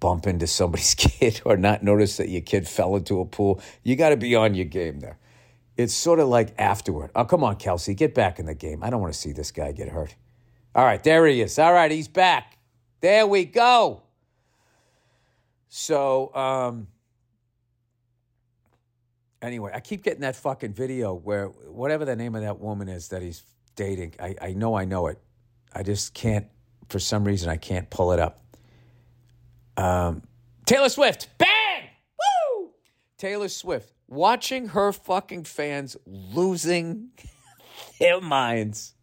[0.00, 3.60] bump into somebody's kid or not notice that your kid fell into a pool.
[3.82, 5.18] You got to be on your game there.
[5.76, 7.10] It's sort of like afterward.
[7.14, 8.82] Oh, come on, Kelce, get back in the game.
[8.82, 10.14] I don't want to see this guy get hurt.
[10.74, 11.58] All right, there he is.
[11.58, 12.56] All right, he's back.
[13.00, 14.02] There we go.
[15.68, 16.86] So, um,
[19.46, 23.08] anyway, I keep getting that fucking video where whatever the name of that woman is
[23.08, 23.42] that he's
[23.76, 25.18] dating, I, I know I know it.
[25.72, 26.46] I just can't,
[26.88, 28.42] for some reason, I can't pull it up.
[29.76, 30.22] Um,
[30.64, 31.90] Taylor Swift, bang!
[32.18, 32.70] Woo!
[33.18, 37.10] Taylor Swift, watching her fucking fans losing
[38.00, 38.94] their minds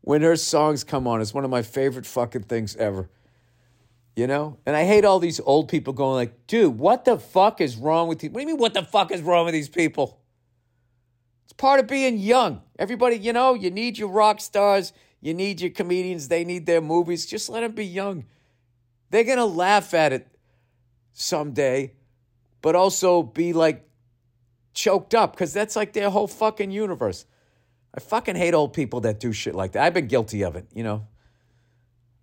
[0.00, 3.08] when her songs come on is one of my favorite fucking things ever
[4.18, 4.58] you know?
[4.66, 8.08] And I hate all these old people going like, dude, what the fuck is wrong
[8.08, 8.30] with you?
[8.30, 10.20] What do you mean, what the fuck is wrong with these people?
[11.44, 12.62] It's part of being young.
[12.80, 16.80] Everybody, you know, you need your rock stars, you need your comedians, they need their
[16.80, 17.26] movies.
[17.26, 18.24] Just let them be young.
[19.10, 20.26] They're to laugh at it
[21.12, 21.92] someday,
[22.60, 23.88] but also be like
[24.74, 27.24] choked up because that's like their whole fucking universe.
[27.94, 29.84] I fucking hate old people that do shit like that.
[29.84, 31.06] I've been guilty of it, you know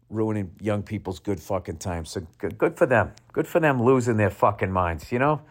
[0.10, 2.06] ruining young people's good fucking time.
[2.06, 3.12] So good, good for them.
[3.34, 5.42] Good for them losing their fucking minds, you know?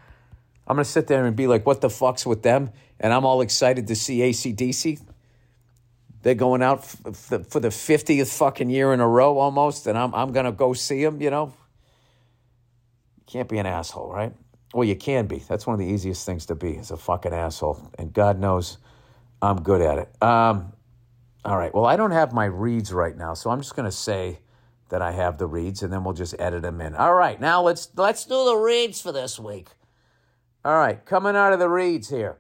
[0.67, 2.71] I'm going to sit there and be like, what the fuck's with them?
[2.99, 5.01] And I'm all excited to see AC/DC.
[6.23, 9.99] They're going out f- f- for the 50th fucking year in a row almost, and
[9.99, 11.53] I'm, I'm going to go see them, you know?
[13.19, 14.33] You can't be an asshole, right?
[14.73, 15.39] Well, you can be.
[15.47, 17.91] That's one of the easiest things to be, is a fucking asshole.
[17.99, 18.79] And God knows
[19.43, 20.23] I'm good at it.
[20.23, 20.73] Um,
[21.45, 21.75] all right.
[21.75, 24.39] Well, I don't have my reads right now, so I'm just going to say
[24.89, 26.95] that I have the reads, and then we'll just edit them in.
[26.95, 29.69] All right, now let's let's do the reads for this week.
[30.65, 32.39] All right, coming out of the reads here.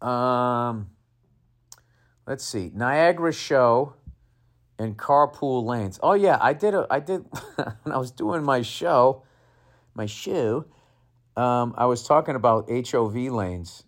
[0.00, 0.90] Um,
[2.26, 3.94] let's see, Niagara Show
[4.78, 5.98] and Carpool Lanes.
[6.02, 7.24] Oh yeah, I did a I did
[7.82, 9.22] when I was doing my show,
[9.94, 10.66] my show.
[11.36, 13.84] Um, I was talking about HOV lanes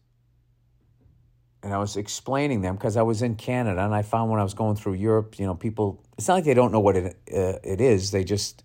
[1.63, 4.43] and I was explaining them because I was in Canada and I found when I
[4.43, 7.17] was going through Europe, you know, people, it's not like they don't know what it,
[7.33, 8.11] uh, it is.
[8.11, 8.65] They just,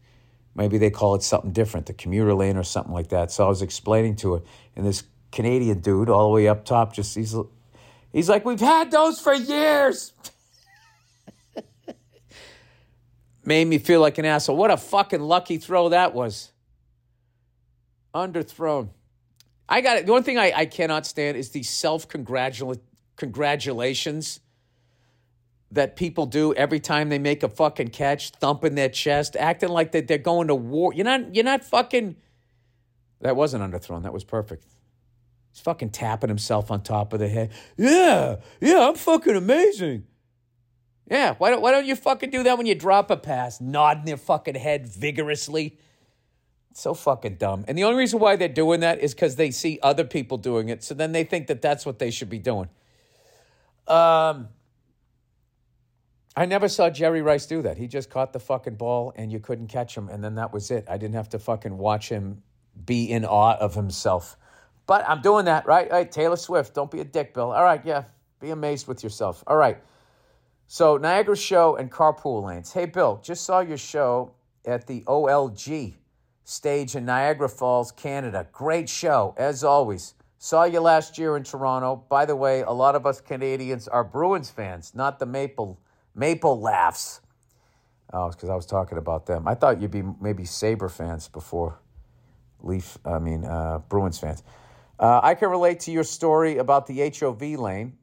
[0.55, 3.31] maybe they call it something different, the commuter lane or something like that.
[3.31, 4.43] So I was explaining to it,
[4.75, 7.35] and this Canadian dude all the way up top just, he's,
[8.11, 10.13] he's like, we've had those for years.
[13.45, 14.57] Made me feel like an asshole.
[14.57, 16.51] What a fucking lucky throw that was.
[18.15, 18.89] Underthrown.
[19.69, 20.07] I got it.
[20.07, 24.39] The one thing I, I cannot stand is the self congratulations
[25.73, 29.91] that people do every time they make a fucking catch, thumping their chest, acting like
[29.91, 30.93] that they're going to war.
[30.93, 31.35] You're not.
[31.35, 32.15] You're not fucking.
[33.21, 34.03] That wasn't underthrown.
[34.03, 34.65] That was perfect.
[35.51, 37.51] He's fucking tapping himself on top of the head.
[37.77, 40.05] Yeah, yeah, I'm fucking amazing.
[41.09, 43.61] Yeah, why don't, why don't you fucking do that when you drop a pass?
[43.61, 45.77] Nodding their fucking head vigorously.
[46.73, 47.65] So fucking dumb.
[47.67, 50.69] And the only reason why they're doing that is because they see other people doing
[50.69, 50.83] it.
[50.83, 52.69] So then they think that that's what they should be doing.
[53.87, 54.47] Um,
[56.35, 57.77] I never saw Jerry Rice do that.
[57.77, 60.09] He just caught the fucking ball and you couldn't catch him.
[60.09, 60.85] And then that was it.
[60.89, 62.41] I didn't have to fucking watch him
[62.85, 64.35] be in awe of himself.
[64.87, 65.89] But I'm doing that, right?
[65.89, 67.51] All right, Taylor Swift, don't be a dick, Bill.
[67.51, 68.05] All right, yeah,
[68.39, 69.43] be amazed with yourself.
[69.47, 69.77] All right.
[70.67, 72.73] So, Niagara Show and Carpool Lanes.
[72.73, 74.33] Hey, Bill, just saw your show
[74.65, 75.93] at the OLG
[76.43, 78.47] stage in Niagara Falls, Canada.
[78.51, 80.15] Great show, as always.
[80.39, 82.03] Saw you last year in Toronto.
[82.09, 85.79] By the way, a lot of us Canadians are Bruins fans, not the Maple
[86.15, 87.21] Maple Laughs.
[88.11, 89.47] Oh, it's because I was talking about them.
[89.47, 91.79] I thought you'd be maybe Sabre fans before
[92.61, 92.97] Leaf.
[93.05, 94.43] I mean uh, Bruins fans.
[94.99, 97.97] Uh, I can relate to your story about the HOV lane.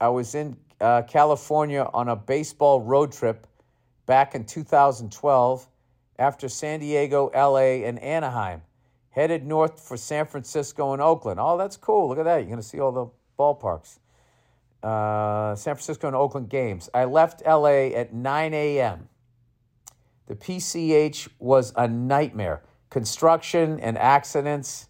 [0.00, 3.46] I was in uh, California on a baseball road trip
[4.06, 5.68] back in 2012
[6.18, 8.62] after San Diego, LA, and Anaheim.
[9.10, 11.38] Headed north for San Francisco and Oakland.
[11.40, 12.08] Oh, that's cool.
[12.08, 12.36] Look at that.
[12.38, 13.06] You're going to see all the
[13.38, 13.98] ballparks.
[14.82, 16.88] Uh, San Francisco and Oakland games.
[16.94, 19.08] I left LA at 9 a.m.
[20.26, 22.62] The PCH was a nightmare.
[22.88, 24.88] Construction and accidents.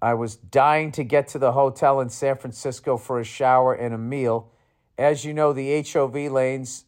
[0.00, 3.94] I was dying to get to the hotel in San Francisco for a shower and
[3.94, 4.52] a meal.
[4.96, 6.84] As you know, the HOV lanes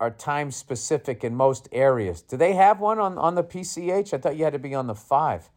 [0.00, 2.22] are time specific in most areas.
[2.22, 4.14] Do they have one on, on the PCH?
[4.14, 5.50] I thought you had to be on the 5.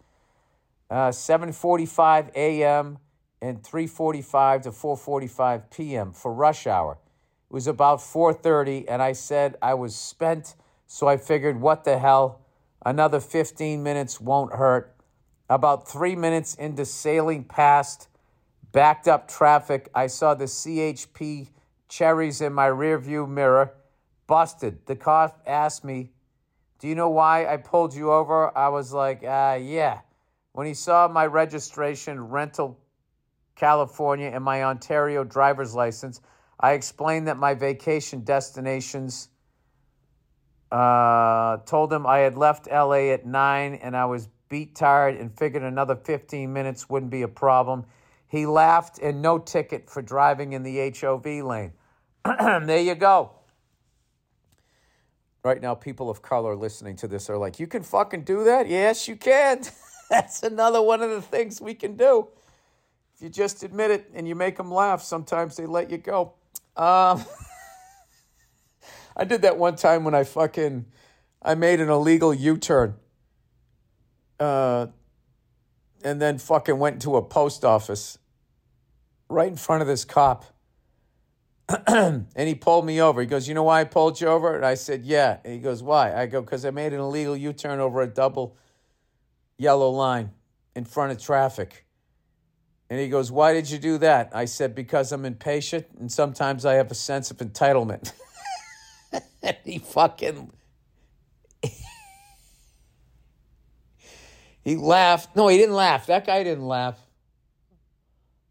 [0.89, 2.97] Uh, 7.45 a.m.
[3.41, 6.11] and 3.45 to 4.45 p.m.
[6.13, 6.97] for rush hour.
[7.49, 10.55] It was about 4.30, and I said I was spent,
[10.87, 12.41] so I figured, what the hell?
[12.85, 14.95] Another 15 minutes won't hurt.
[15.49, 18.07] About three minutes into sailing past
[18.71, 21.49] backed up traffic, I saw the CHP
[21.89, 23.73] cherries in my rearview mirror.
[24.27, 24.85] Busted.
[24.85, 26.11] The cop asked me,
[26.79, 28.57] Do you know why I pulled you over?
[28.57, 29.99] I was like, uh, Yeah.
[30.53, 32.77] When he saw my registration, rental
[33.61, 36.19] California, and my Ontario driver's license,
[36.59, 39.29] I explained that my vacation destinations.
[40.71, 45.37] Uh, told him I had left LA at 9 and I was beat tired and
[45.37, 47.85] figured another 15 minutes wouldn't be a problem.
[48.27, 51.73] He laughed and no ticket for driving in the HOV lane.
[52.25, 53.31] there you go.
[55.43, 58.67] Right now, people of color listening to this are like, you can fucking do that?
[58.67, 59.61] Yes, you can.
[60.09, 62.29] That's another one of the things we can do.
[63.21, 66.33] If you just admit it and you make them laugh, sometimes they let you go.
[66.75, 67.23] Um,
[69.15, 70.87] I did that one time when I fucking
[71.39, 72.95] I made an illegal U-turn
[74.39, 74.87] uh,
[76.03, 78.17] and then fucking went to a post office
[79.29, 80.45] right in front of this cop.
[81.87, 83.21] and he pulled me over.
[83.21, 84.55] He goes, You know why I pulled you over?
[84.55, 85.37] And I said, Yeah.
[85.45, 86.11] And he goes, Why?
[86.11, 88.57] I go, Because I made an illegal U turn over a double
[89.59, 90.31] yellow line
[90.75, 91.85] in front of traffic.
[92.91, 94.31] And he goes, Why did you do that?
[94.33, 98.11] I said, Because I'm impatient and sometimes I have a sense of entitlement.
[99.41, 100.51] and he fucking
[104.65, 105.37] He laughed.
[105.37, 106.07] No, he didn't laugh.
[106.07, 106.99] That guy didn't laugh.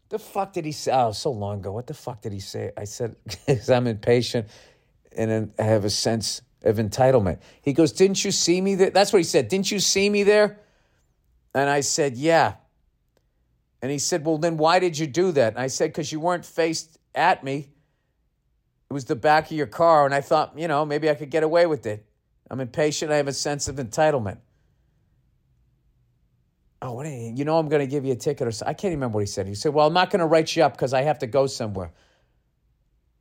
[0.09, 0.91] The fuck did he say?
[0.91, 1.71] Oh, so long ago.
[1.71, 2.71] What the fuck did he say?
[2.75, 4.47] I said, because I'm impatient
[5.15, 7.41] and I have a sense of entitlement.
[7.61, 8.89] He goes, Didn't you see me there?
[8.89, 9.49] That's what he said.
[9.49, 10.59] Didn't you see me there?
[11.53, 12.55] And I said, Yeah.
[13.81, 15.53] And he said, Well, then why did you do that?
[15.53, 17.69] And I said, Because you weren't faced at me.
[18.89, 20.05] It was the back of your car.
[20.05, 22.05] And I thought, you know, maybe I could get away with it.
[22.49, 23.11] I'm impatient.
[23.11, 24.39] I have a sense of entitlement
[26.81, 28.65] oh, what you, you know, I'm going to give you a ticket or so.
[28.65, 29.47] I can't remember what he said.
[29.47, 31.47] He said, well, I'm not going to write you up because I have to go
[31.47, 31.91] somewhere.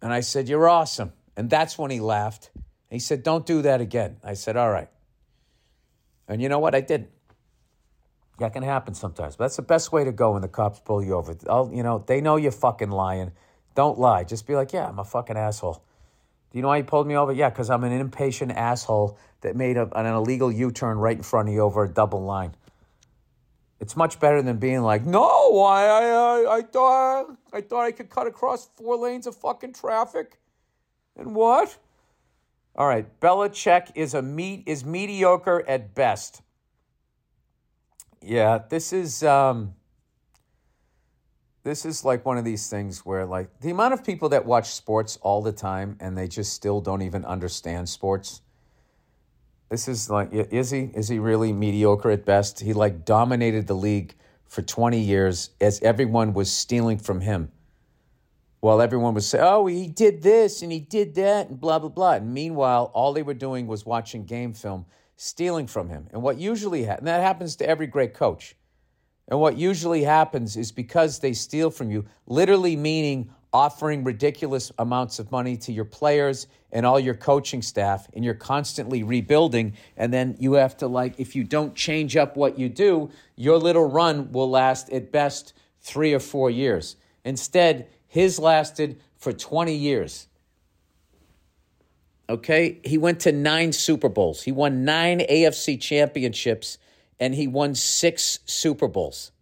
[0.02, 1.12] And I said, you're awesome.
[1.36, 2.50] And that's when he laughed.
[2.90, 4.16] He said, don't do that again.
[4.24, 4.88] I said, all right.
[6.26, 6.74] And you know what?
[6.74, 6.80] I
[8.40, 9.36] That can happen sometimes.
[9.36, 11.36] But that's the best way to go when the cops pull you over.
[11.48, 13.32] I'll, you know, they know you're fucking lying.
[13.74, 14.24] Don't lie.
[14.24, 15.84] Just be like, yeah, I'm a fucking asshole.
[16.50, 17.32] Do you know why he pulled me over?
[17.32, 21.22] Yeah, because I'm an impatient asshole that made a, an illegal U turn right in
[21.22, 22.54] front of you over a double line.
[23.78, 28.08] It's much better than being like, no, I, I, I thought, I thought I could
[28.08, 30.38] cut across four lanes of fucking traffic,
[31.16, 31.78] and what?
[32.74, 36.42] All right, Belichick is a meat is mediocre at best.
[38.22, 39.74] Yeah, this is um,
[41.62, 44.70] this is like one of these things where like the amount of people that watch
[44.70, 48.42] sports all the time and they just still don't even understand sports
[49.70, 50.90] this is like, is he?
[50.94, 52.58] Is he really mediocre at best?
[52.58, 54.14] He like dominated the league
[54.46, 57.52] for 20 years as everyone was stealing from him.
[58.58, 61.88] While everyone was saying, oh, he did this and he did that and blah, blah,
[61.88, 62.14] blah.
[62.14, 64.86] And meanwhile, all they were doing was watching game film,
[65.22, 66.06] stealing from him.
[66.12, 68.56] And what usually happens, that happens to every great coach.
[69.28, 75.18] And what usually happens is because they steal from you, literally meaning offering ridiculous amounts
[75.18, 79.74] of money to your players and all your coaching staff, and you're constantly rebuilding.
[79.98, 83.58] And then you have to, like, if you don't change up what you do, your
[83.58, 85.52] little run will last at best
[85.82, 86.96] three or four years.
[87.26, 90.28] Instead, his lasted for 20 years.
[92.30, 92.80] Okay?
[92.84, 96.78] He went to nine Super Bowls, he won nine AFC championships,
[97.18, 99.32] and he won six Super Bowls.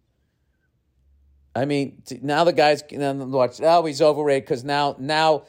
[1.55, 3.59] I mean, now the guys watch.
[3.61, 5.43] Oh, he's overrated because now, now,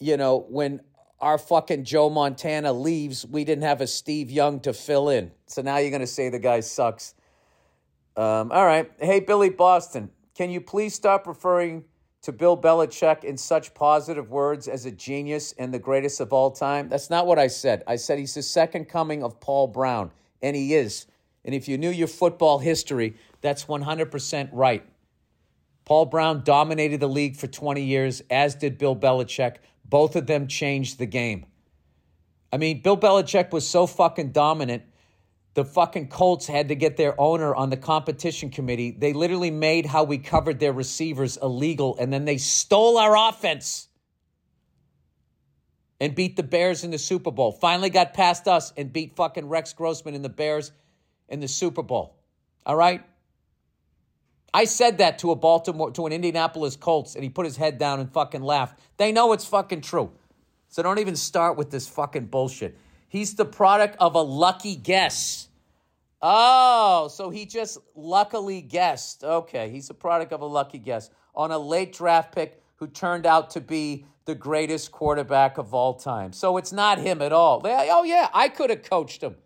[0.00, 0.80] you know, when
[1.20, 5.30] our fucking Joe Montana leaves, we didn't have a Steve Young to fill in.
[5.46, 7.14] So now you're going to say the guy sucks.
[8.16, 8.90] Um, all right.
[8.98, 11.84] Hey, Billy Boston, can you please stop referring
[12.22, 16.50] to Bill Belichick in such positive words as a genius and the greatest of all
[16.50, 16.88] time?
[16.88, 17.82] That's not what I said.
[17.86, 20.10] I said he's the second coming of Paul Brown,
[20.40, 21.06] and he is.
[21.44, 24.84] And if you knew your football history, that's 100% right.
[25.84, 29.56] Paul Brown dominated the league for 20 years, as did Bill Belichick.
[29.84, 31.46] Both of them changed the game.
[32.52, 34.84] I mean, Bill Belichick was so fucking dominant.
[35.54, 38.90] The fucking Colts had to get their owner on the competition committee.
[38.90, 43.88] They literally made how we covered their receivers illegal, and then they stole our offense
[46.00, 47.52] and beat the Bears in the Super Bowl.
[47.52, 50.72] Finally got past us and beat fucking Rex Grossman and the Bears
[51.28, 52.16] in the Super Bowl.
[52.64, 53.04] All right?
[54.54, 57.78] I said that to a Baltimore, to an Indianapolis Colts, and he put his head
[57.78, 58.80] down and fucking laughed.
[58.96, 60.10] They know it's fucking true.
[60.68, 62.76] So don't even start with this fucking bullshit.
[63.12, 65.48] He's the product of a lucky guess.
[66.22, 69.22] Oh, so he just luckily guessed.
[69.22, 73.26] Okay, he's a product of a lucky guess on a late draft pick who turned
[73.26, 76.32] out to be the greatest quarterback of all time.
[76.32, 77.60] So it's not him at all.
[77.62, 79.36] Oh, yeah, I could have coached him.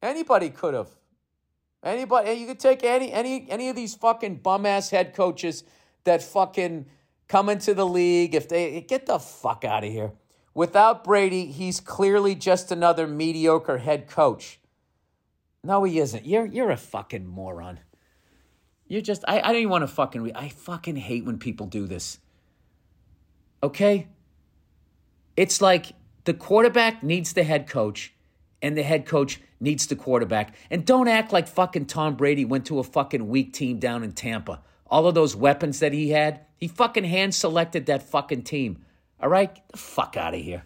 [0.00, 0.88] Anybody could have.
[1.82, 5.62] Anybody, you could take any any any of these fucking bum ass head coaches
[6.04, 6.86] that fucking
[7.28, 8.34] come into the league.
[8.34, 10.12] If they get the fuck out of here.
[10.56, 14.58] Without Brady, he's clearly just another mediocre head coach.
[15.62, 16.24] No, he isn't.
[16.24, 17.78] You're you're a fucking moron.
[18.88, 21.66] You're just I, I don't even want to fucking re- I fucking hate when people
[21.66, 22.20] do this.
[23.62, 24.08] Okay?
[25.36, 25.92] It's like
[26.24, 28.14] the quarterback needs the head coach
[28.62, 30.54] and the head coach needs the quarterback.
[30.70, 34.12] And don't act like fucking Tom Brady went to a fucking weak team down in
[34.12, 34.62] Tampa.
[34.86, 38.85] All of those weapons that he had, he fucking hand selected that fucking team.
[39.20, 39.54] All right?
[39.54, 40.64] Get the fuck out of here.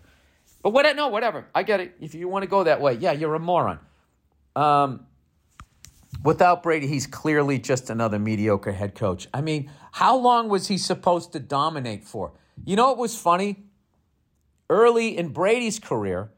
[0.62, 0.94] But what?
[0.96, 1.46] No, whatever.
[1.54, 1.96] I get it.
[2.00, 3.78] If you want to go that way, yeah, you're a moron.
[4.56, 5.06] Um,
[6.24, 9.28] without Brady, he's clearly just another mediocre head coach.
[9.32, 12.32] I mean, how long was he supposed to dominate for?
[12.64, 13.64] You know what was funny?
[14.68, 16.30] Early in Brady's career,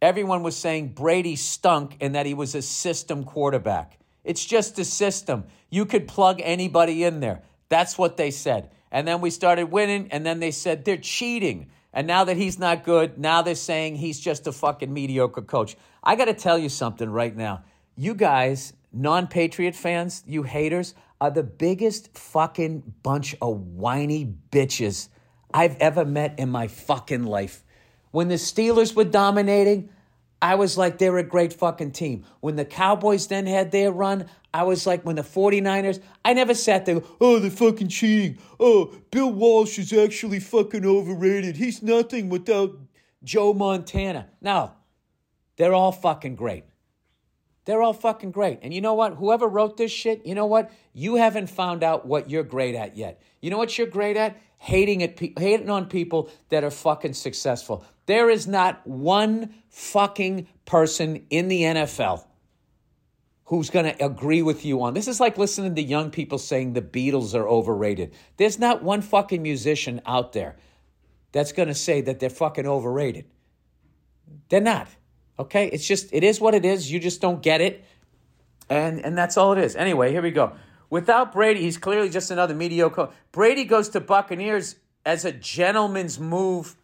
[0.00, 3.98] everyone was saying Brady stunk and that he was a system quarterback.
[4.24, 5.44] It's just a system.
[5.70, 7.42] You could plug anybody in there.
[7.68, 8.70] That's what they said.
[8.92, 11.70] And then we started winning, and then they said they're cheating.
[11.94, 15.76] And now that he's not good, now they're saying he's just a fucking mediocre coach.
[16.04, 17.64] I got to tell you something right now.
[17.96, 25.08] You guys, non Patriot fans, you haters, are the biggest fucking bunch of whiny bitches
[25.54, 27.64] I've ever met in my fucking life.
[28.10, 29.88] When the Steelers were dominating,
[30.42, 32.24] I was like, they're a great fucking team.
[32.40, 36.52] When the Cowboys then had their run, I was like, when the 49ers, I never
[36.52, 38.38] sat there, oh, they're fucking cheating.
[38.58, 41.56] Oh, Bill Walsh is actually fucking overrated.
[41.56, 42.76] He's nothing without
[43.22, 44.28] Joe Montana.
[44.40, 44.72] No,
[45.56, 46.64] they're all fucking great.
[47.64, 48.58] They're all fucking great.
[48.62, 49.14] And you know what?
[49.14, 50.72] Whoever wrote this shit, you know what?
[50.92, 53.22] You haven't found out what you're great at yet.
[53.40, 54.36] You know what you're great at?
[54.58, 57.84] Hating it, hating on people that are fucking successful.
[58.06, 62.24] There is not one fucking person in the NFL
[63.46, 66.72] who's going to agree with you on this is like listening to young people saying
[66.72, 68.14] the Beatles are overrated.
[68.38, 70.56] There's not one fucking musician out there
[71.32, 73.26] that's going to say that they're fucking overrated.
[74.48, 74.88] They're not.
[75.38, 75.66] Okay?
[75.68, 76.90] It's just it is what it is.
[76.90, 77.84] You just don't get it.
[78.70, 79.76] And and that's all it is.
[79.76, 80.52] Anyway, here we go.
[80.88, 83.08] Without Brady, he's clearly just another mediocre.
[83.32, 86.76] Brady goes to Buccaneers as a gentleman's move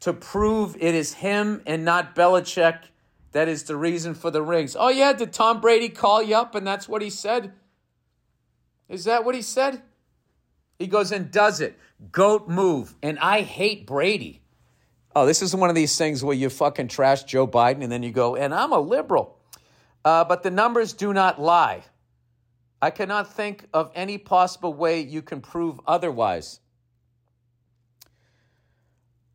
[0.00, 2.80] to prove it is him and not Belichick
[3.32, 4.76] that is the reason for the rings.
[4.78, 7.52] Oh, yeah, did Tom Brady call you up and that's what he said?
[8.88, 9.82] Is that what he said?
[10.78, 11.78] He goes and does it.
[12.10, 12.94] Goat move.
[13.02, 14.42] And I hate Brady.
[15.14, 18.02] Oh, this is one of these things where you fucking trash Joe Biden and then
[18.02, 19.36] you go, and I'm a liberal.
[20.04, 21.82] Uh, but the numbers do not lie.
[22.82, 26.60] I cannot think of any possible way you can prove otherwise.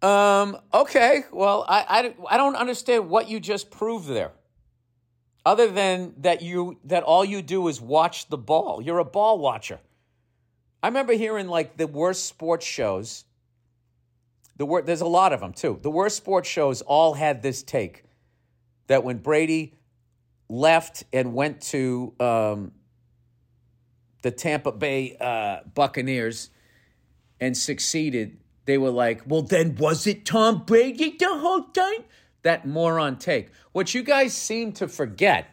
[0.02, 4.32] Um, okay, well, I, I, I don't understand what you just proved there.
[5.46, 8.82] Other than that you that all you do is watch the ball.
[8.82, 9.80] You're a ball watcher.
[10.82, 13.26] I remember hearing like the worst sports shows.
[14.58, 15.80] The wor- there's a lot of them too.
[15.82, 18.06] The worst sports shows all had this take
[18.88, 19.76] that when Brady
[20.50, 22.72] left and went to um,
[24.22, 26.50] the Tampa Bay uh, Buccaneers
[27.40, 32.04] and succeeded, they were like, well, then was it Tom Brady the whole time?
[32.42, 33.50] That moron take.
[33.72, 35.48] What you guys seem to forget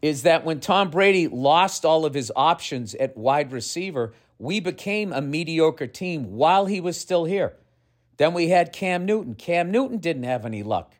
[0.00, 5.12] is that when Tom Brady lost all of his options at wide receiver, we became
[5.12, 7.56] a mediocre team while he was still here.
[8.16, 9.34] Then we had Cam Newton.
[9.34, 10.94] Cam Newton didn't have any luck.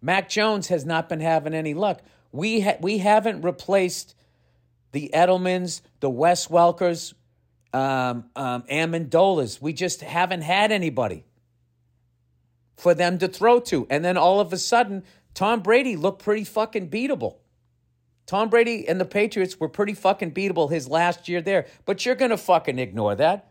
[0.00, 2.02] Mac Jones has not been having any luck.
[2.30, 4.14] We ha- we haven't replaced
[4.92, 7.14] the Edelmans, the Wes Welkers,
[7.74, 9.60] um, um, Amendolas.
[9.60, 11.24] We just haven't had anybody
[12.76, 13.86] for them to throw to.
[13.90, 15.02] And then all of a sudden,
[15.34, 17.36] Tom Brady looked pretty fucking beatable.
[18.26, 22.14] Tom Brady and the Patriots were pretty fucking beatable his last year there, but you're
[22.14, 23.50] going to fucking ignore that.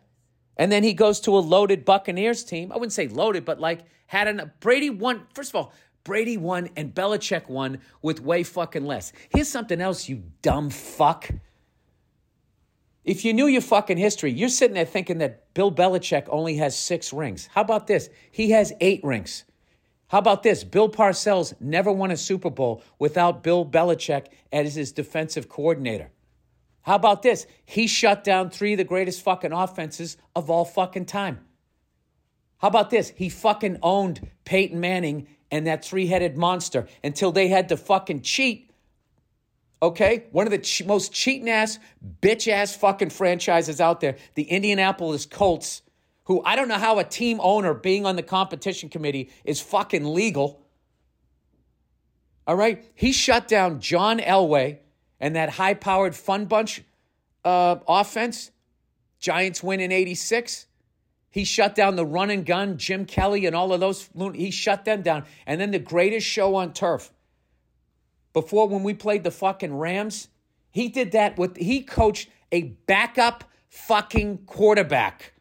[0.58, 2.72] And then he goes to a loaded Buccaneers team.
[2.72, 5.24] I wouldn't say loaded, but like had an Brady won.
[5.34, 9.14] First of all, Brady won and Belichick won with way fucking less.
[9.30, 11.30] Here's something else, you dumb fuck.
[13.04, 16.78] If you knew your fucking history, you're sitting there thinking that Bill Belichick only has
[16.78, 17.50] six rings.
[17.52, 18.10] How about this?
[18.32, 19.44] He has eight rings.
[20.08, 20.64] How about this?
[20.64, 26.12] Bill Parcells never won a Super Bowl without Bill Belichick as his defensive coordinator.
[26.84, 27.46] How about this?
[27.66, 31.40] He shut down three of the greatest fucking offenses of all fucking time.
[32.60, 33.12] How about this?
[33.16, 38.22] He fucking owned Peyton Manning and that three headed monster until they had to fucking
[38.22, 38.70] cheat
[39.84, 41.78] Okay, one of the ch- most cheating ass,
[42.22, 45.82] bitch ass fucking franchises out there, the Indianapolis Colts,
[46.24, 50.06] who I don't know how a team owner being on the competition committee is fucking
[50.06, 50.66] legal.
[52.48, 54.78] All right, he shut down John Elway
[55.20, 56.82] and that high powered fun bunch
[57.44, 58.52] uh, offense.
[59.20, 60.66] Giants win in 86.
[61.30, 64.10] He shut down the run and gun, Jim Kelly, and all of those.
[64.34, 65.26] He shut them down.
[65.46, 67.12] And then the greatest show on turf
[68.34, 70.28] before when we played the fucking Rams.
[70.72, 75.34] He did that with, he coached a backup fucking quarterback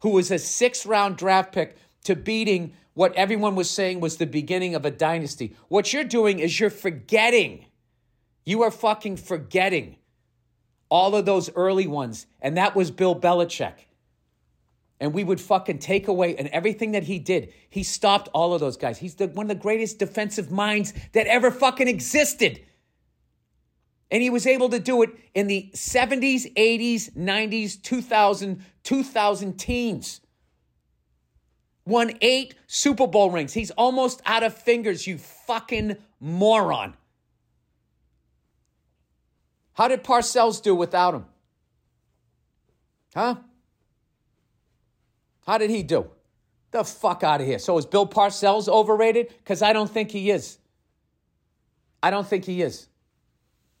[0.00, 4.26] who was a six round draft pick to beating what everyone was saying was the
[4.26, 5.54] beginning of a dynasty.
[5.68, 7.66] What you're doing is you're forgetting.
[8.44, 9.96] You are fucking forgetting
[10.88, 12.26] all of those early ones.
[12.40, 13.74] And that was Bill Belichick
[15.00, 17.52] and we would fucking take away and everything that he did.
[17.70, 18.98] He stopped all of those guys.
[18.98, 22.60] He's the, one of the greatest defensive minds that ever fucking existed.
[24.10, 30.20] And he was able to do it in the 70s, 80s, 90s, 2000, 2000 teens.
[31.86, 33.54] Won eight Super Bowl rings.
[33.54, 36.94] He's almost out of fingers, you fucking moron.
[39.72, 41.24] How did Parcells do without him?
[43.14, 43.36] Huh?
[45.46, 46.10] How did he do?
[46.70, 47.58] The fuck out of here.
[47.58, 49.28] So is Bill Parcells overrated?
[49.38, 50.58] Because I don't think he is.
[52.02, 52.88] I don't think he is.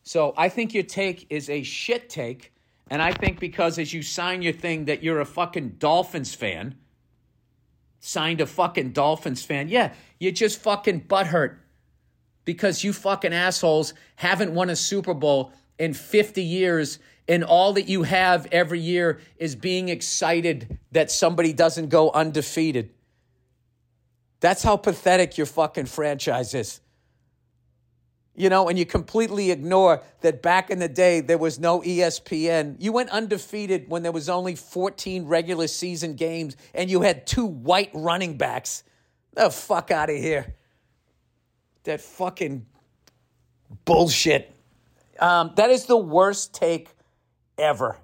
[0.02, 2.52] So I think your take is a shit take.
[2.88, 6.74] And I think because as you sign your thing that you're a fucking Dolphins fan,
[8.00, 11.56] signed a fucking Dolphins fan, yeah, you're just fucking butthurt
[12.44, 16.98] because you fucking assholes haven't won a Super Bowl in 50 years
[17.30, 22.90] and all that you have every year is being excited that somebody doesn't go undefeated.
[24.40, 26.80] That's how pathetic your fucking franchise is.
[28.34, 32.74] You know, and you completely ignore that back in the day there was no ESPN.
[32.80, 37.46] You went undefeated when there was only 14 regular season games and you had two
[37.46, 38.82] white running backs.
[39.34, 40.56] The fuck out of here.
[41.84, 42.66] That fucking
[43.84, 44.52] bullshit.
[45.20, 46.88] Um, that is the worst take
[47.60, 47.98] ever.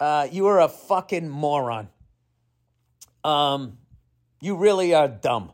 [0.00, 1.88] Uh, you are a fucking moron.
[3.24, 3.78] Um,
[4.40, 5.52] you really are dumb.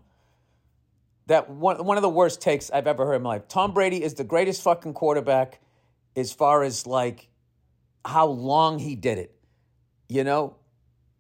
[1.26, 3.48] That one, one of the worst takes I've ever heard in my life.
[3.48, 5.60] Tom Brady is the greatest fucking quarterback
[6.14, 7.28] as far as like
[8.04, 9.34] how long he did it,
[10.08, 10.56] you know?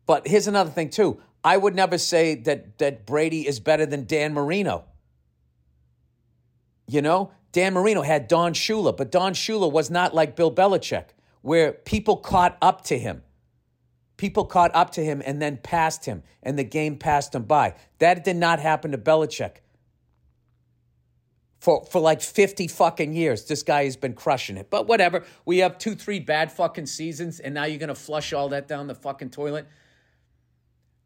[0.06, 1.20] But here's another thing too.
[1.42, 4.84] I would never say that that Brady is better than Dan Marino.
[6.86, 11.06] You know, Dan Marino had Don Shula, but Don Shula was not like Bill Belichick
[11.44, 13.22] where people caught up to him.
[14.16, 17.74] People caught up to him and then passed him, and the game passed him by.
[17.98, 19.56] That did not happen to Belichick.
[21.60, 23.44] for, for like 50 fucking years.
[23.44, 24.70] This guy has been crushing it.
[24.70, 25.22] But whatever.
[25.44, 28.66] We have two, three bad fucking seasons, and now you're going to flush all that
[28.66, 29.66] down the fucking toilet.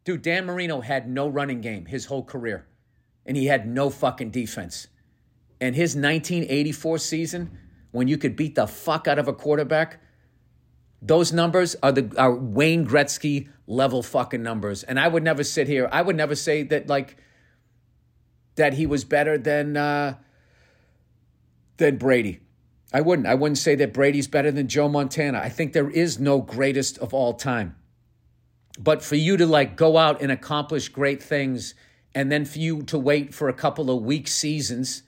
[0.04, 2.64] Dude, Dan Marino had no running game his whole career,
[3.26, 4.86] and he had no fucking defense.
[5.60, 7.58] And his 1984 season,
[7.90, 10.00] when you could beat the fuck out of a quarterback,
[11.00, 14.82] those numbers are the are Wayne Gretzky level fucking numbers.
[14.82, 15.88] And I would never sit here.
[15.92, 17.16] I would never say that like
[18.56, 20.16] that he was better than uh,
[21.76, 22.40] than Brady.
[22.92, 23.28] I wouldn't.
[23.28, 25.38] I wouldn't say that Brady's better than Joe Montana.
[25.38, 27.76] I think there is no greatest of all time.
[28.78, 31.74] But for you to like go out and accomplish great things
[32.14, 35.02] and then for you to wait for a couple of weak seasons,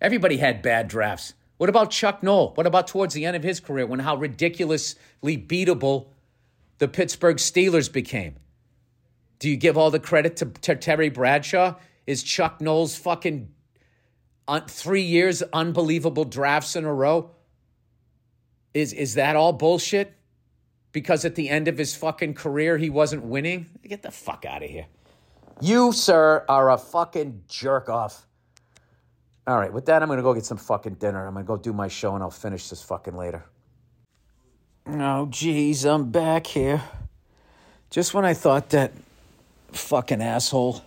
[0.00, 1.34] everybody had bad drafts.
[1.60, 2.52] What about Chuck Noll?
[2.54, 6.06] What about towards the end of his career when how ridiculously beatable
[6.78, 8.36] the Pittsburgh Steelers became?
[9.40, 11.74] Do you give all the credit to, to Terry Bradshaw?
[12.06, 13.50] Is Chuck Noll's fucking
[14.48, 17.30] un- three years unbelievable drafts in a row?
[18.72, 20.14] Is is that all bullshit?
[20.92, 23.66] Because at the end of his fucking career he wasn't winning?
[23.86, 24.86] Get the fuck out of here.
[25.60, 28.26] You, sir, are a fucking jerk off.
[29.50, 31.26] All right, with that, I'm going to go get some fucking dinner.
[31.26, 33.44] I'm going to go do my show and I'll finish this fucking later.
[34.86, 36.80] Oh, geez, I'm back here.
[37.90, 38.92] Just when I thought that
[39.72, 40.84] fucking asshole.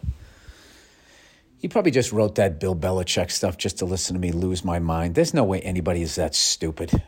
[1.58, 4.80] He probably just wrote that Bill Belichick stuff just to listen to me lose my
[4.80, 5.16] mind.
[5.16, 7.04] There's no way anybody is that stupid.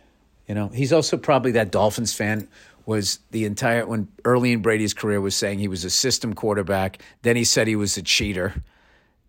[0.49, 2.49] You know, he's also probably that Dolphins fan
[2.85, 7.01] was the entire when early in Brady's career was saying he was a system quarterback.
[7.21, 8.55] Then he said he was a cheater.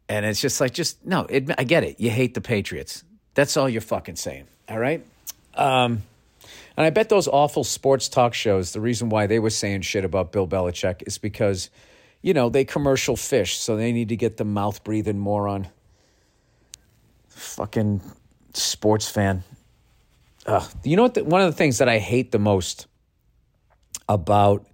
[0.09, 1.99] And it's just like, just no, it, I get it.
[1.99, 3.05] You hate the Patriots.
[3.35, 4.47] That's all you're fucking saying.
[4.69, 5.05] All right.
[5.55, 6.03] Um,
[6.77, 10.05] and I bet those awful sports talk shows, the reason why they were saying shit
[10.05, 11.71] about Bill Belichick is because,
[12.23, 15.69] you know, they commercial fish, so they need to get the mouth breathing moron.
[17.29, 18.01] Fucking
[18.53, 19.43] sports fan.
[20.47, 20.71] Ugh.
[20.85, 21.15] You know what?
[21.15, 22.87] The, one of the things that I hate the most
[24.09, 24.67] about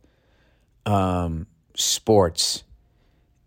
[0.85, 2.65] um, sports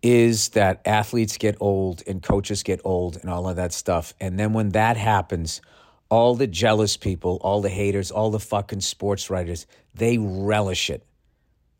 [0.06, 4.14] is that athletes get old and coaches get old and all of that stuff.
[4.20, 5.60] And then when that happens,
[6.08, 11.04] all the jealous people, all the haters, all the fucking sports writers, they relish it.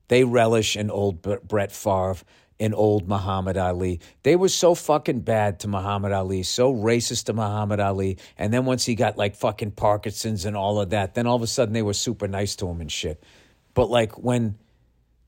[0.08, 2.16] They relish an old Brett Favre,
[2.58, 4.00] an old Muhammad Ali.
[4.24, 8.18] They were so fucking bad to Muhammad Ali, so racist to Muhammad Ali.
[8.36, 11.42] And then once he got like fucking Parkinson's and all of that, then all of
[11.42, 13.22] a sudden they were super nice to him and shit.
[13.72, 14.56] But like when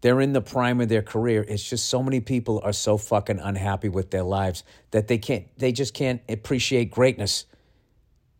[0.00, 1.44] they're in the prime of their career.
[1.48, 5.46] It's just so many people are so fucking unhappy with their lives that they can't,
[5.58, 7.46] they just can't appreciate greatness.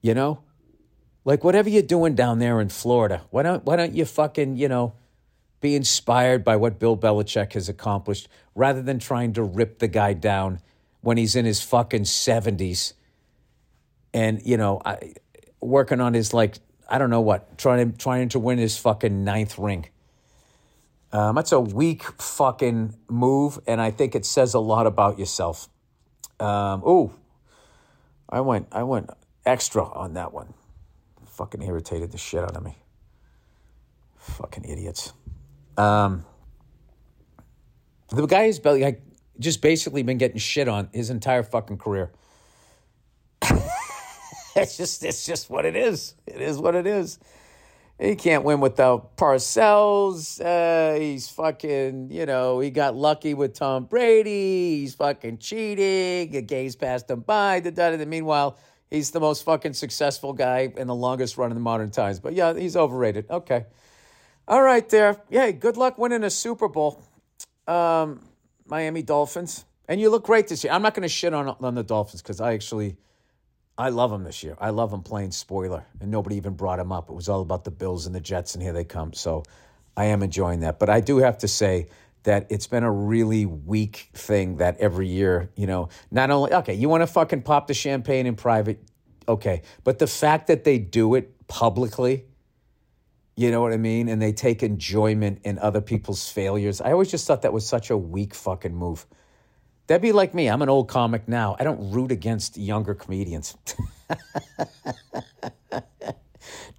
[0.00, 0.42] You know?
[1.24, 4.68] Like whatever you're doing down there in Florida, why don't, why don't you fucking, you
[4.68, 4.94] know,
[5.60, 10.12] be inspired by what Bill Belichick has accomplished rather than trying to rip the guy
[10.12, 10.60] down
[11.00, 12.94] when he's in his fucking 70s
[14.14, 15.14] and, you know, I,
[15.60, 19.58] working on his, like, I don't know what, trying, trying to win his fucking ninth
[19.58, 19.86] ring.
[21.12, 25.68] Um, that's a weak fucking move, and I think it says a lot about yourself.
[26.38, 27.12] Um, oh,
[28.28, 29.10] I went, I went
[29.46, 30.52] extra on that one.
[31.26, 32.76] Fucking irritated the shit out of me.
[34.16, 35.12] Fucking idiots.
[35.78, 36.26] Um,
[38.10, 39.02] the guy has is like
[39.38, 42.10] just basically been getting shit on his entire fucking career.
[44.56, 46.14] it's just, it's just what it is.
[46.26, 47.18] It is what it is.
[47.98, 50.40] He can't win without Parcells.
[50.40, 54.80] Uh, he's fucking, you know, he got lucky with Tom Brady.
[54.80, 56.30] He's fucking cheating.
[56.30, 57.58] The game's passed him by.
[57.58, 58.04] Da, da, da.
[58.04, 58.56] Meanwhile,
[58.88, 62.20] he's the most fucking successful guy in the longest run in the modern times.
[62.20, 63.28] But yeah, he's overrated.
[63.30, 63.66] Okay.
[64.46, 65.20] All right, there.
[65.28, 67.02] Yeah, good luck winning a Super Bowl.
[67.66, 68.20] Um,
[68.64, 69.64] Miami Dolphins.
[69.88, 70.72] And you look great this year.
[70.72, 72.96] I'm not going to shit on, on the Dolphins because I actually
[73.78, 74.56] I love him this year.
[74.60, 77.08] I love him playing spoiler, and nobody even brought him up.
[77.08, 79.12] It was all about the Bills and the Jets, and here they come.
[79.12, 79.44] So
[79.96, 80.80] I am enjoying that.
[80.80, 81.88] But I do have to say
[82.24, 86.74] that it's been a really weak thing that every year, you know, not only, okay,
[86.74, 88.82] you want to fucking pop the champagne in private,
[89.28, 92.24] okay, but the fact that they do it publicly,
[93.36, 94.08] you know what I mean?
[94.08, 96.80] And they take enjoyment in other people's failures.
[96.80, 99.06] I always just thought that was such a weak fucking move.
[99.88, 100.48] That'd be like me.
[100.48, 101.56] I'm an old comic now.
[101.58, 103.56] I don't root against younger comedians.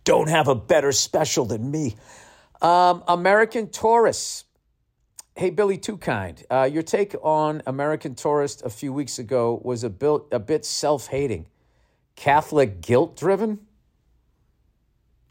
[0.04, 1.96] don't have a better special than me.
[2.62, 4.46] Um, American Tourists.
[5.36, 6.46] Hey, Billy Too Kind.
[6.52, 10.64] Uh, your take on American Tourist a few weeks ago was a, bit, a bit
[10.64, 11.48] self hating,
[12.16, 13.66] Catholic guilt driven.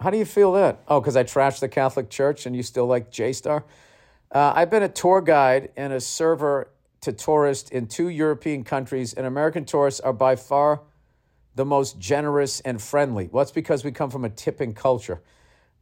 [0.01, 0.83] How do you feel that?
[0.89, 3.65] Oh, because I trashed the Catholic Church and you still like J Star?
[4.33, 9.15] Uh, I've been a tour guide and a server to tourists in two European countries,
[9.15, 10.83] and American tourists are by far
[11.55, 13.29] the most generous and friendly?
[13.31, 15.21] Well, because we come from a tipping culture.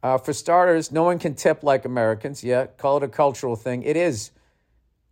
[0.03, 2.43] Uh, for starters, no one can tip like Americans.
[2.43, 3.83] Yeah, call it a cultural thing.
[3.83, 4.31] It is.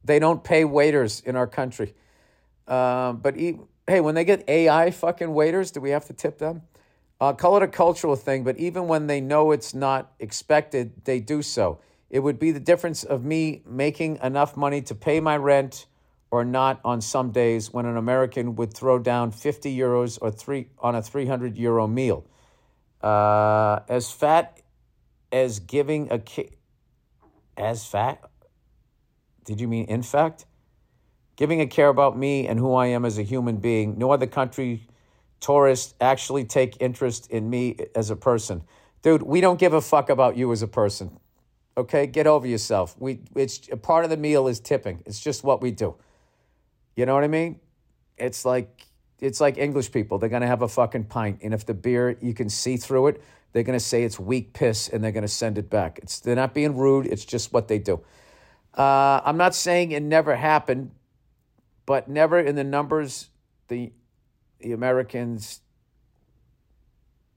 [0.04, 1.96] They don't pay waiters in our country.
[2.68, 6.38] Um, but e- hey, when they get AI fucking waiters, do we have to tip
[6.38, 6.62] them?
[7.20, 11.20] Uh, call it a cultural thing, but even when they know it's not expected, they
[11.20, 11.80] do so.
[12.10, 15.88] It would be the difference of me making enough money to pay my rent
[16.32, 20.68] or not on some days when an American would throw down 50 euros or three
[20.80, 22.26] on a 300 euro meal.
[23.02, 24.62] Uh, as fat
[25.32, 26.50] as giving a ki-
[27.58, 28.24] as fat?
[29.44, 30.46] Did you mean in fact?
[31.36, 33.98] Giving a care about me and who I am as a human being.
[33.98, 34.88] No other country
[35.42, 38.64] tourists actually take interest in me as a person.
[39.02, 41.20] Dude, we don't give a fuck about you as a person.
[41.78, 42.96] Okay, get over yourself.
[42.98, 45.04] We it's part of the meal is tipping.
[45.06, 45.96] It's just what we do.
[46.96, 47.60] You know what I mean?
[48.18, 48.88] It's like
[49.20, 50.18] it's like English people.
[50.18, 53.24] They're gonna have a fucking pint, and if the beer you can see through it,
[53.52, 56.00] they're gonna say it's weak piss, and they're gonna send it back.
[56.02, 57.06] It's they're not being rude.
[57.08, 58.02] It's just what they do.
[58.74, 60.92] Uh, I'm not saying it never happened,
[61.86, 63.30] but never in the numbers
[63.68, 63.92] the
[64.60, 65.62] the Americans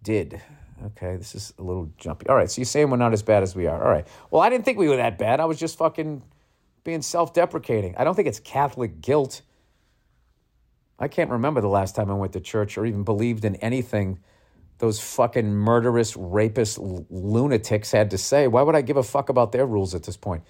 [0.02, 0.40] did.
[0.84, 2.28] Okay, this is a little jumpy.
[2.28, 3.82] All right, so you're saying we're not as bad as we are.
[3.82, 4.06] All right.
[4.30, 5.40] Well, I didn't think we were that bad.
[5.40, 6.22] I was just fucking
[6.84, 7.94] being self deprecating.
[7.96, 9.42] I don't think it's Catholic guilt.
[10.98, 14.18] I can't remember the last time I went to church or even believed in anything
[14.78, 18.46] those fucking murderous, rapist lunatics had to say.
[18.46, 20.44] Why would I give a fuck about their rules at this point?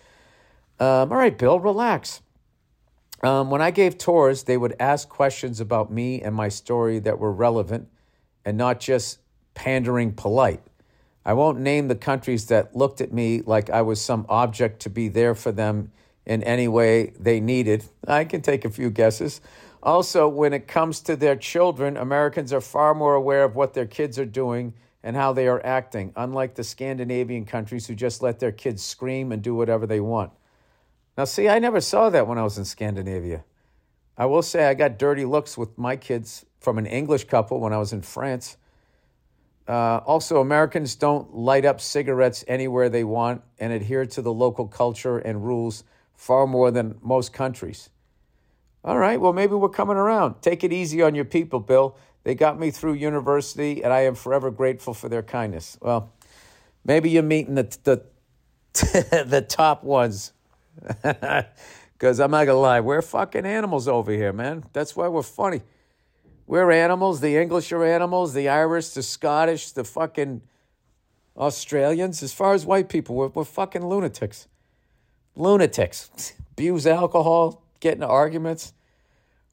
[0.78, 2.20] Um, all right, Bill, relax.
[3.22, 7.18] Um, when I gave tours, they would ask questions about me and my story that
[7.18, 7.88] were relevant
[8.44, 9.18] and not just
[9.55, 10.62] pandering polite.
[11.24, 14.90] I won't name the countries that looked at me like I was some object to
[14.90, 15.90] be there for them
[16.24, 17.84] in any way they needed.
[18.07, 19.40] I can take a few guesses.
[19.83, 23.87] Also, when it comes to their children, Americans are far more aware of what their
[23.87, 28.41] kids are doing and how they are acting, unlike the Scandinavian countries who just let
[28.41, 30.33] their kids scream and do whatever they want.
[31.16, 33.45] Now, see, I never saw that when I was in Scandinavia.
[34.16, 37.72] I will say I got dirty looks with my kids from an English couple when
[37.72, 38.57] I was in France.
[39.68, 44.66] Uh, also, Americans don't light up cigarettes anywhere they want and adhere to the local
[44.66, 45.85] culture and rules
[46.16, 47.91] far more than most countries.
[48.89, 50.41] All right, well, maybe we're coming around.
[50.41, 51.95] Take it easy on your people, Bill.
[52.24, 55.76] They got me through university, and I am forever grateful for their kindness.
[55.82, 56.11] Well,
[56.86, 60.32] maybe you're meeting the, the, the top ones.
[61.93, 64.64] Because I'm not going to lie, we're fucking animals over here, man.
[64.72, 65.62] That's why we're funny.
[66.47, 67.20] We're animals.
[67.20, 68.34] The English are animals.
[68.34, 70.43] The Irish, the Scottish, the fucking
[71.36, 72.22] Australians.
[72.22, 74.47] As far as white people, we're, we're fucking lunatics.
[75.34, 76.34] Lunatics.
[76.53, 78.74] Abuse alcohol, get into arguments.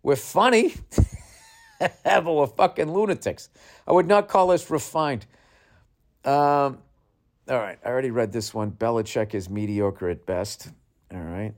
[0.06, 0.76] We're funny,
[1.80, 3.50] but we're fucking lunatics.
[3.88, 5.26] I would not call us refined.
[6.24, 6.78] Um,
[7.50, 8.70] all right, I already read this one.
[8.70, 10.70] Belichick is mediocre at best.
[11.12, 11.56] All right.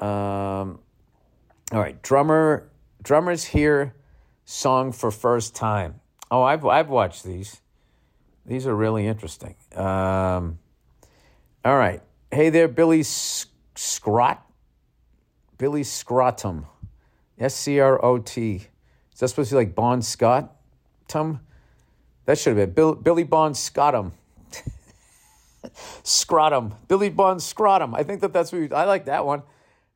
[0.00, 0.78] Um,
[1.72, 2.70] all right, drummer,
[3.02, 3.96] drummers here,
[4.44, 5.98] song for first time.
[6.30, 7.60] Oh, I've I've watched these.
[8.44, 9.56] These are really interesting.
[9.74, 10.60] Um,
[11.64, 14.38] all right, hey there, Billy Scrot,
[15.58, 16.66] Billy Scrotum.
[17.38, 18.66] S C R O T.
[19.12, 20.54] Is that supposed to be like Bon Scott?
[21.08, 21.40] Tum?
[22.26, 24.12] That should have been Bill, Billy Bon Scottum.
[26.02, 26.74] Scrotum.
[26.88, 27.94] Billy Bon Scrotum.
[27.94, 29.42] I think that that's what I like that one.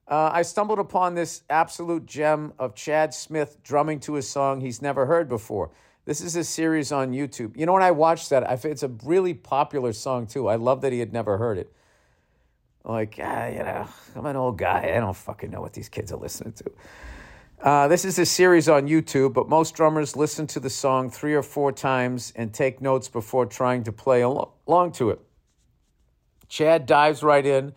[0.07, 4.83] Uh, I stumbled upon this absolute gem of Chad Smith drumming to a song he's
[4.83, 5.71] never heard before.
[6.05, 7.57] This is a series on YouTube.
[7.57, 10.49] You know, when I watched that, I, it's a really popular song too.
[10.49, 11.73] I love that he had never heard it.
[12.85, 13.87] Like, ah, you know,
[14.17, 14.93] I'm an old guy.
[14.97, 16.73] I don't fucking know what these kids are listening to.
[17.63, 21.35] Uh, this is a series on YouTube, but most drummers listen to the song three
[21.35, 25.21] or four times and take notes before trying to play along to it.
[26.49, 27.75] Chad dives right in,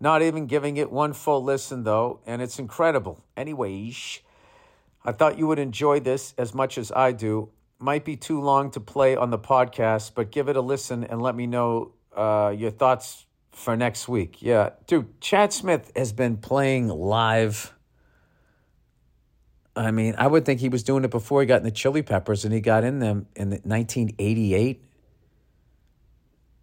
[0.00, 3.22] not even giving it one full listen, though, and it's incredible.
[3.36, 4.20] Anyways,
[5.04, 7.50] I thought you would enjoy this as much as I do.
[7.78, 11.20] Might be too long to play on the podcast, but give it a listen and
[11.20, 14.40] let me know uh, your thoughts for next week.
[14.40, 17.74] Yeah, dude, Chad Smith has been playing live
[19.80, 22.02] I mean, I would think he was doing it before he got in the Chili
[22.02, 24.84] Peppers and he got in them in 1988,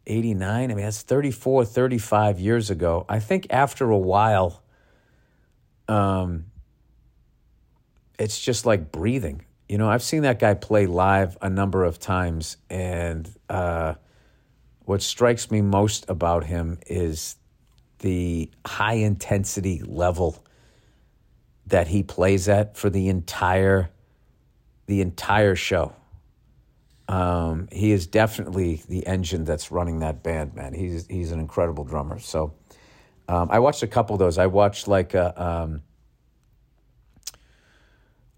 [0.06, 0.72] 89.
[0.72, 3.06] I mean, that's 34, 35 years ago.
[3.10, 4.62] I think after a while,
[5.88, 6.46] um,
[8.20, 9.46] it's just like breathing.
[9.68, 13.96] You know, I've seen that guy play live a number of times, and uh,
[14.86, 17.36] what strikes me most about him is
[18.00, 20.44] the high intensity level
[21.68, 23.90] that he plays at for the entire
[24.88, 25.94] the entire show.
[27.10, 30.74] Um, he is definitely the engine that's running that band, man.
[30.74, 32.20] He's he's an incredible drummer.
[32.20, 32.54] So
[33.28, 34.38] um, I watched a couple of those.
[34.38, 35.84] I watched like a, um,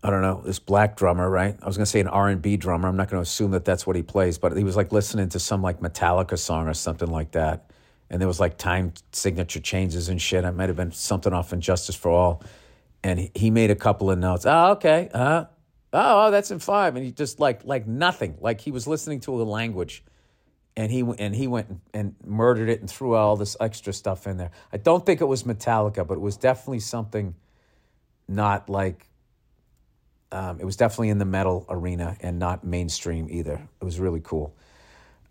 [0.03, 1.57] I don't know this black drummer, right?
[1.61, 2.87] I was gonna say an R and B drummer.
[2.87, 5.39] I'm not gonna assume that that's what he plays, but he was like listening to
[5.39, 7.71] some like Metallica song or something like that,
[8.09, 10.43] and there was like time signature changes and shit.
[10.43, 12.43] It might have been something off in Justice for All,
[13.03, 14.45] and he, made a couple of notes.
[14.45, 15.45] Oh, okay, uh,
[15.93, 19.19] oh, oh, that's in five, and he just like like nothing, like he was listening
[19.21, 20.03] to a language,
[20.75, 24.37] and he and he went and murdered it and threw all this extra stuff in
[24.37, 24.51] there.
[24.71, 27.35] I don't think it was Metallica, but it was definitely something
[28.27, 29.05] not like.
[30.31, 33.67] Um, it was definitely in the metal arena and not mainstream either.
[33.81, 34.53] It was really cool.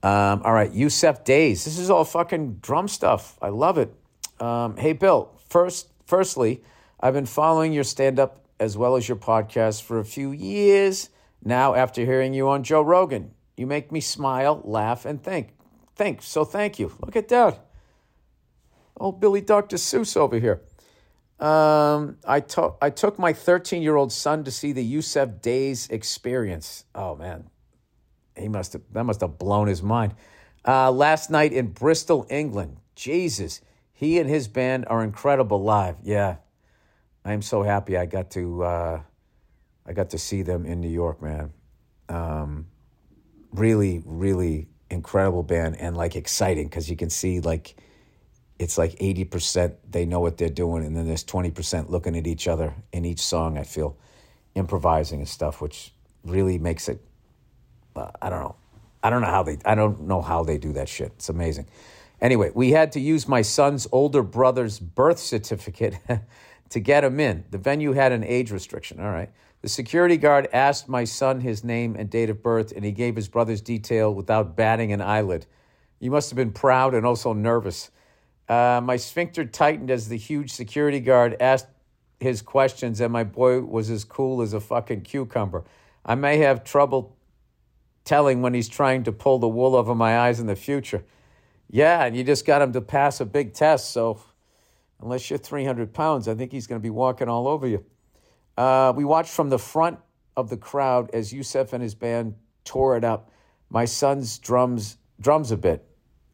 [0.03, 1.65] Um, all right, Yussef Dayes.
[1.65, 3.39] This is all fucking drum stuff.
[3.41, 3.93] I love it.
[4.41, 5.31] Um, hey, Bill.
[5.49, 6.63] First, firstly,
[7.01, 11.11] I've been following your stand up as well as your podcast for a few years
[11.45, 13.33] now after hearing you on Joe Rogan.
[13.57, 15.55] You make me smile, laugh, and think.
[15.95, 16.23] Think.
[16.23, 16.93] So thank you.
[17.01, 17.65] Look at that.
[18.97, 19.77] Old Billy Dr.
[19.77, 20.63] Seuss over here.
[21.39, 25.89] Um, I, to- I took my 13 year old son to see the Yussef Dayes
[25.89, 26.85] experience.
[26.95, 27.49] Oh, man.
[28.37, 30.15] He must have, that must have blown his mind.
[30.67, 32.79] Uh, last night in Bristol, England.
[32.97, 33.61] Jesus.
[33.93, 35.97] He and his band are incredible live.
[36.03, 36.37] Yeah.
[37.25, 39.03] I'm so happy I got to uh,
[39.87, 41.53] I got to see them in New York, man.
[42.09, 42.67] Um,
[43.53, 47.77] really, really incredible band and like exciting because you can see like
[48.59, 52.49] it's like 80% they know what they're doing and then there's 20% looking at each
[52.49, 53.97] other in each song i feel.
[54.55, 55.93] Improvising and stuff which
[56.25, 57.01] really makes it
[57.95, 58.57] uh, i don't know.
[59.03, 61.13] I don't know how they i don't know how they do that shit.
[61.17, 61.67] It's amazing.
[62.21, 65.99] Anyway we had to use my son's older brother's birth certificate
[66.71, 67.45] to get him in.
[67.51, 69.01] The venue had an age restriction.
[69.01, 69.31] All right.
[69.61, 73.17] The security guard asked my son his name and date of birth, and he gave
[73.17, 75.47] his brother's detail without batting an eyelid.
[75.99, 77.91] You must have been proud and also nervous.
[78.49, 81.67] Uh, my sphincter tightened as the huge security guard asked
[82.21, 85.65] his questions, and my boy was as cool as a fucking cucumber.
[86.05, 87.17] I may have trouble
[88.05, 91.05] telling when he's trying to pull the wool over my eyes in the future.
[91.69, 94.21] Yeah, and you just got him to pass a big test, so
[95.01, 97.85] unless you're 300 pounds, I think he's going to be walking all over you.
[98.57, 99.99] Uh, we watched from the front
[100.37, 102.35] of the crowd as Yussef and his band
[102.65, 103.31] tore it up.
[103.71, 105.85] My son's drums drums a bit.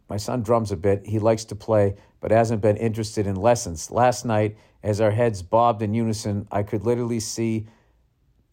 [0.08, 1.06] My son drums a bit.
[1.06, 3.90] He likes to play, but hasn't been interested in lessons.
[3.90, 7.66] Last night, as our heads bobbed in unison, I could literally see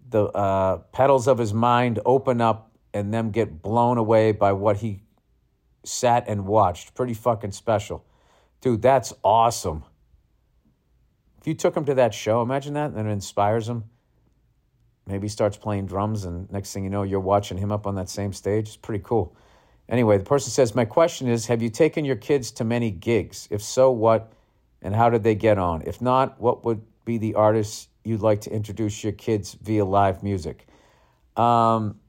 [0.09, 4.77] the uh, petals of his mind open up and them get blown away by what
[4.77, 5.03] he
[5.83, 6.93] sat and watched.
[6.93, 8.05] Pretty fucking special.
[8.61, 9.83] Dude, that's awesome.
[11.41, 13.85] If you took him to that show, imagine that, and it inspires him.
[15.07, 17.95] Maybe he starts playing drums, and next thing you know, you're watching him up on
[17.95, 18.67] that same stage.
[18.67, 19.35] It's pretty cool.
[19.89, 23.47] Anyway, the person says, My question is Have you taken your kids to many gigs?
[23.49, 24.31] If so, what
[24.83, 25.81] and how did they get on?
[25.81, 30.21] If not, what would be the artists you'd like to introduce your kids via live
[30.21, 30.67] music?
[31.35, 31.99] Um,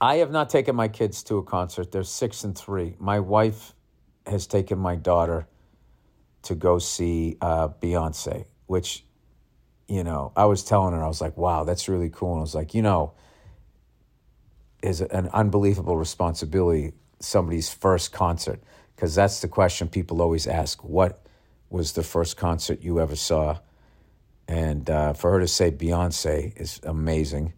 [0.00, 1.92] I have not taken my kids to a concert.
[1.92, 2.96] They're six and three.
[2.98, 3.74] My wife
[4.26, 5.46] has taken my daughter
[6.48, 9.04] to go see uh, Beyonce, which,
[9.86, 12.32] you know, I was telling her, I was like, wow, that's really cool.
[12.32, 13.12] And I was like, you know,
[14.82, 18.62] is an unbelievable responsibility, somebody's first concert,
[18.96, 21.22] because that's the question people always ask what
[21.68, 23.58] was the first concert you ever saw?
[24.46, 27.52] And uh, for her to say Beyonce is amazing.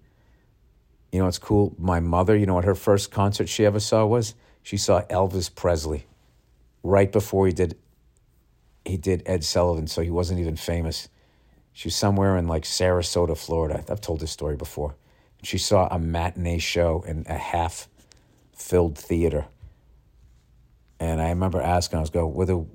[1.12, 1.76] You know, it's cool.
[1.78, 4.34] My mother, you know what her first concert she ever saw was?
[4.64, 6.06] She saw Elvis Presley
[6.82, 7.76] right before he did
[8.84, 11.08] he did Ed Sullivan, so he wasn't even famous.
[11.72, 13.84] She was somewhere in like Sarasota, Florida.
[13.88, 14.96] I've told this story before.
[15.42, 17.88] She saw a matinee show in a half
[18.52, 19.46] filled theater.
[20.98, 22.66] And I remember asking, I was going, were the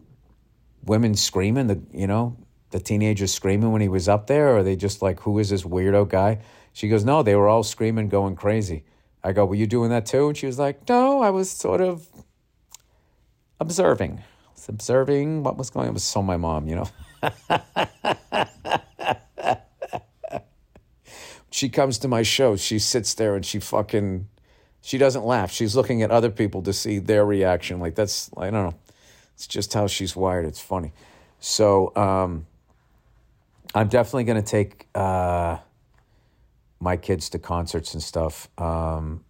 [0.83, 2.37] women screaming, the you know,
[2.71, 5.49] the teenagers screaming when he was up there, or are they just like, who is
[5.49, 6.39] this weirdo guy?
[6.73, 8.83] She goes, no, they were all screaming, going crazy.
[9.23, 10.27] I go, were you doing that too?
[10.27, 12.07] And she was like, no, I was sort of
[13.59, 14.23] observing
[14.69, 15.91] observing what was going on.
[15.91, 16.87] It was so my mom, you know.
[21.51, 24.27] she comes to my show, she sits there and she fucking
[24.81, 25.51] she doesn't laugh.
[25.51, 27.79] She's looking at other people to see their reaction.
[27.79, 28.75] Like that's I don't know.
[29.33, 30.45] It's just how she's wired.
[30.45, 30.93] It's funny.
[31.39, 32.45] So um,
[33.73, 35.57] I'm definitely going to take uh,
[36.79, 38.49] my kids to concerts and stuff.
[38.57, 39.23] Um,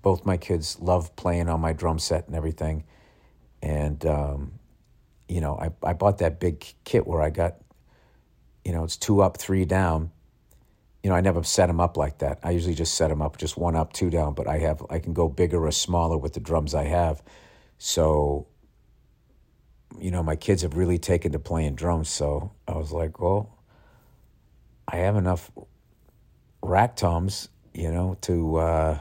[0.00, 2.84] both my kids love playing on my drum set and everything.
[3.62, 4.52] And um,
[5.28, 7.56] you know, I, I bought that big kit where I got,
[8.64, 10.10] you know, it's two up, three down.
[11.04, 12.38] you know, I never set them up like that.
[12.42, 14.98] I usually just set them up just one up, two down, but I have I
[14.98, 17.22] can go bigger or smaller with the drums I have.
[17.76, 18.46] So,
[19.98, 22.08] you know, my kids have really taken to playing drums.
[22.08, 23.58] So I was like, well,
[24.88, 25.50] I have enough
[26.62, 28.98] rack toms, you know, to uh,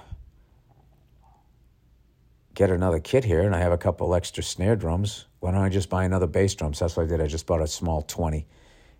[2.53, 5.25] get another kit here, and I have a couple extra snare drums.
[5.39, 6.73] Why don't I just buy another bass drum?
[6.73, 7.21] So that's what I did.
[7.21, 8.45] I just bought a small 20,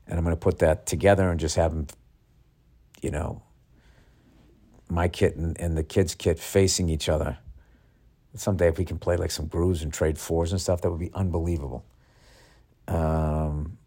[0.07, 1.87] and I'm going to put that together and just have them,
[3.01, 3.43] you know,
[4.89, 7.37] my kit and, and the kids' kit facing each other.
[8.35, 10.99] Someday, if we can play like some grooves and trade fours and stuff, that would
[10.99, 11.85] be unbelievable.
[12.87, 13.77] Um,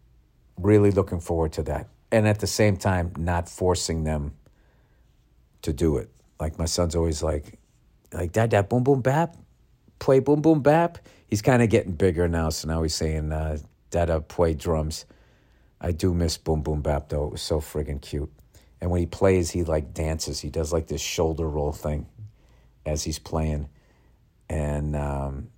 [0.57, 1.89] really looking forward to that.
[2.11, 4.33] And at the same time, not forcing them
[5.63, 6.09] to do it.
[6.39, 7.59] Like my son's always like,
[8.13, 9.35] like dad, dad, boom, boom, bap,
[9.99, 10.97] play boom, boom, bap.
[11.27, 13.57] He's kind of getting bigger now, so now he's saying, uh,
[13.89, 15.05] dada, play drums.
[15.79, 17.25] I do miss boom, boom, bap though.
[17.25, 18.31] It was so friggin' cute.
[18.79, 20.39] And when he plays, he like dances.
[20.39, 22.07] He does like this shoulder roll thing
[22.85, 23.69] as he's playing.
[24.49, 25.49] And um,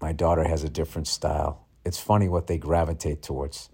[0.00, 1.66] my daughter has a different style.
[1.84, 3.70] It's funny what they gravitate towards.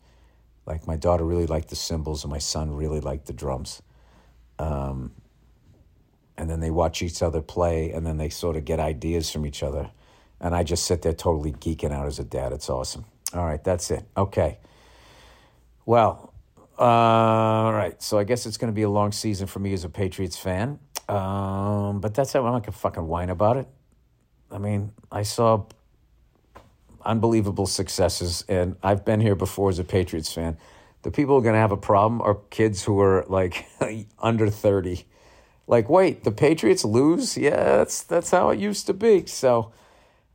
[0.67, 3.83] Like my daughter really liked the cymbals, and my son really liked the drums.
[4.59, 5.13] Um,
[6.37, 9.47] and then they watch each other play, and then they sort of get ideas from
[9.47, 9.91] each other.
[10.41, 12.53] And I just sit there totally geeking out as a dad.
[12.53, 13.05] It's awesome.
[13.35, 14.05] All right, that's it.
[14.17, 14.59] Okay.
[15.85, 16.33] Well,
[16.79, 18.01] uh, all right.
[18.03, 20.37] So I guess it's going to be a long season for me as a Patriots
[20.37, 20.79] fan.
[21.09, 22.39] Um, but that's it.
[22.39, 23.69] I'm not going to fucking whine about it.
[24.51, 25.67] I mean, I saw
[27.05, 30.57] unbelievable successes, and I've been here before as a Patriots fan.
[31.03, 33.67] The people who are going to have a problem are kids who are like
[34.19, 35.05] under 30.
[35.67, 37.37] Like, wait, the Patriots lose?
[37.37, 39.27] Yeah, that's that's how it used to be.
[39.27, 39.73] So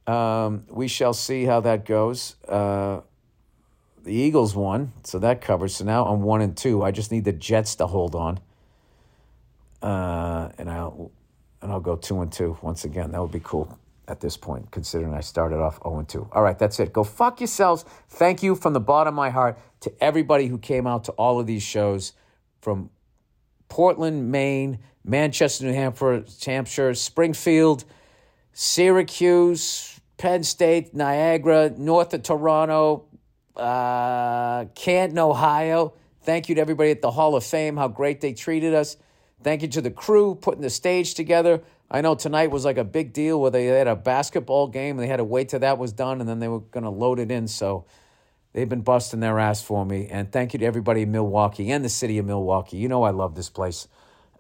[0.08, 2.36] um, we shall see how that goes.
[2.48, 3.02] Uh,
[4.04, 5.76] the Eagles won, so that covers.
[5.76, 6.84] So now I'm one and two.
[6.84, 8.40] I just need the Jets to hold on,
[9.82, 11.12] uh, and I'll
[11.62, 13.12] and I'll go two and two once again.
[13.12, 16.30] That would be cool at this point, considering I started off 0 and 2.
[16.32, 16.94] All right, that's it.
[16.94, 17.86] Go fuck yourselves.
[18.10, 21.40] Thank you from the bottom of my heart to everybody who came out to all
[21.40, 22.14] of these shows
[22.62, 22.90] from
[23.68, 27.84] Portland, Maine, Manchester, New Hampshire, Hampshire Springfield,
[28.54, 33.06] Syracuse, Penn State, Niagara, north of Toronto,
[33.56, 35.94] uh, Canton, Ohio.
[36.24, 38.98] Thank you to everybody at the Hall of Fame, how great they treated us.
[39.44, 41.62] Thank you to the crew putting the stage together.
[41.90, 45.04] I know tonight was like a big deal where they had a basketball game and
[45.04, 47.20] they had to wait till that was done and then they were going to load
[47.20, 47.48] it in.
[47.48, 47.86] So
[48.54, 50.08] they've been busting their ass for me.
[50.10, 52.78] And thank you to everybody in Milwaukee and the city of Milwaukee.
[52.78, 53.88] You know I love this place.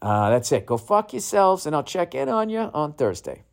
[0.02, 0.66] Uh, that's it.
[0.66, 3.45] Go fuck yourselves and I'll check in on you on Thursday.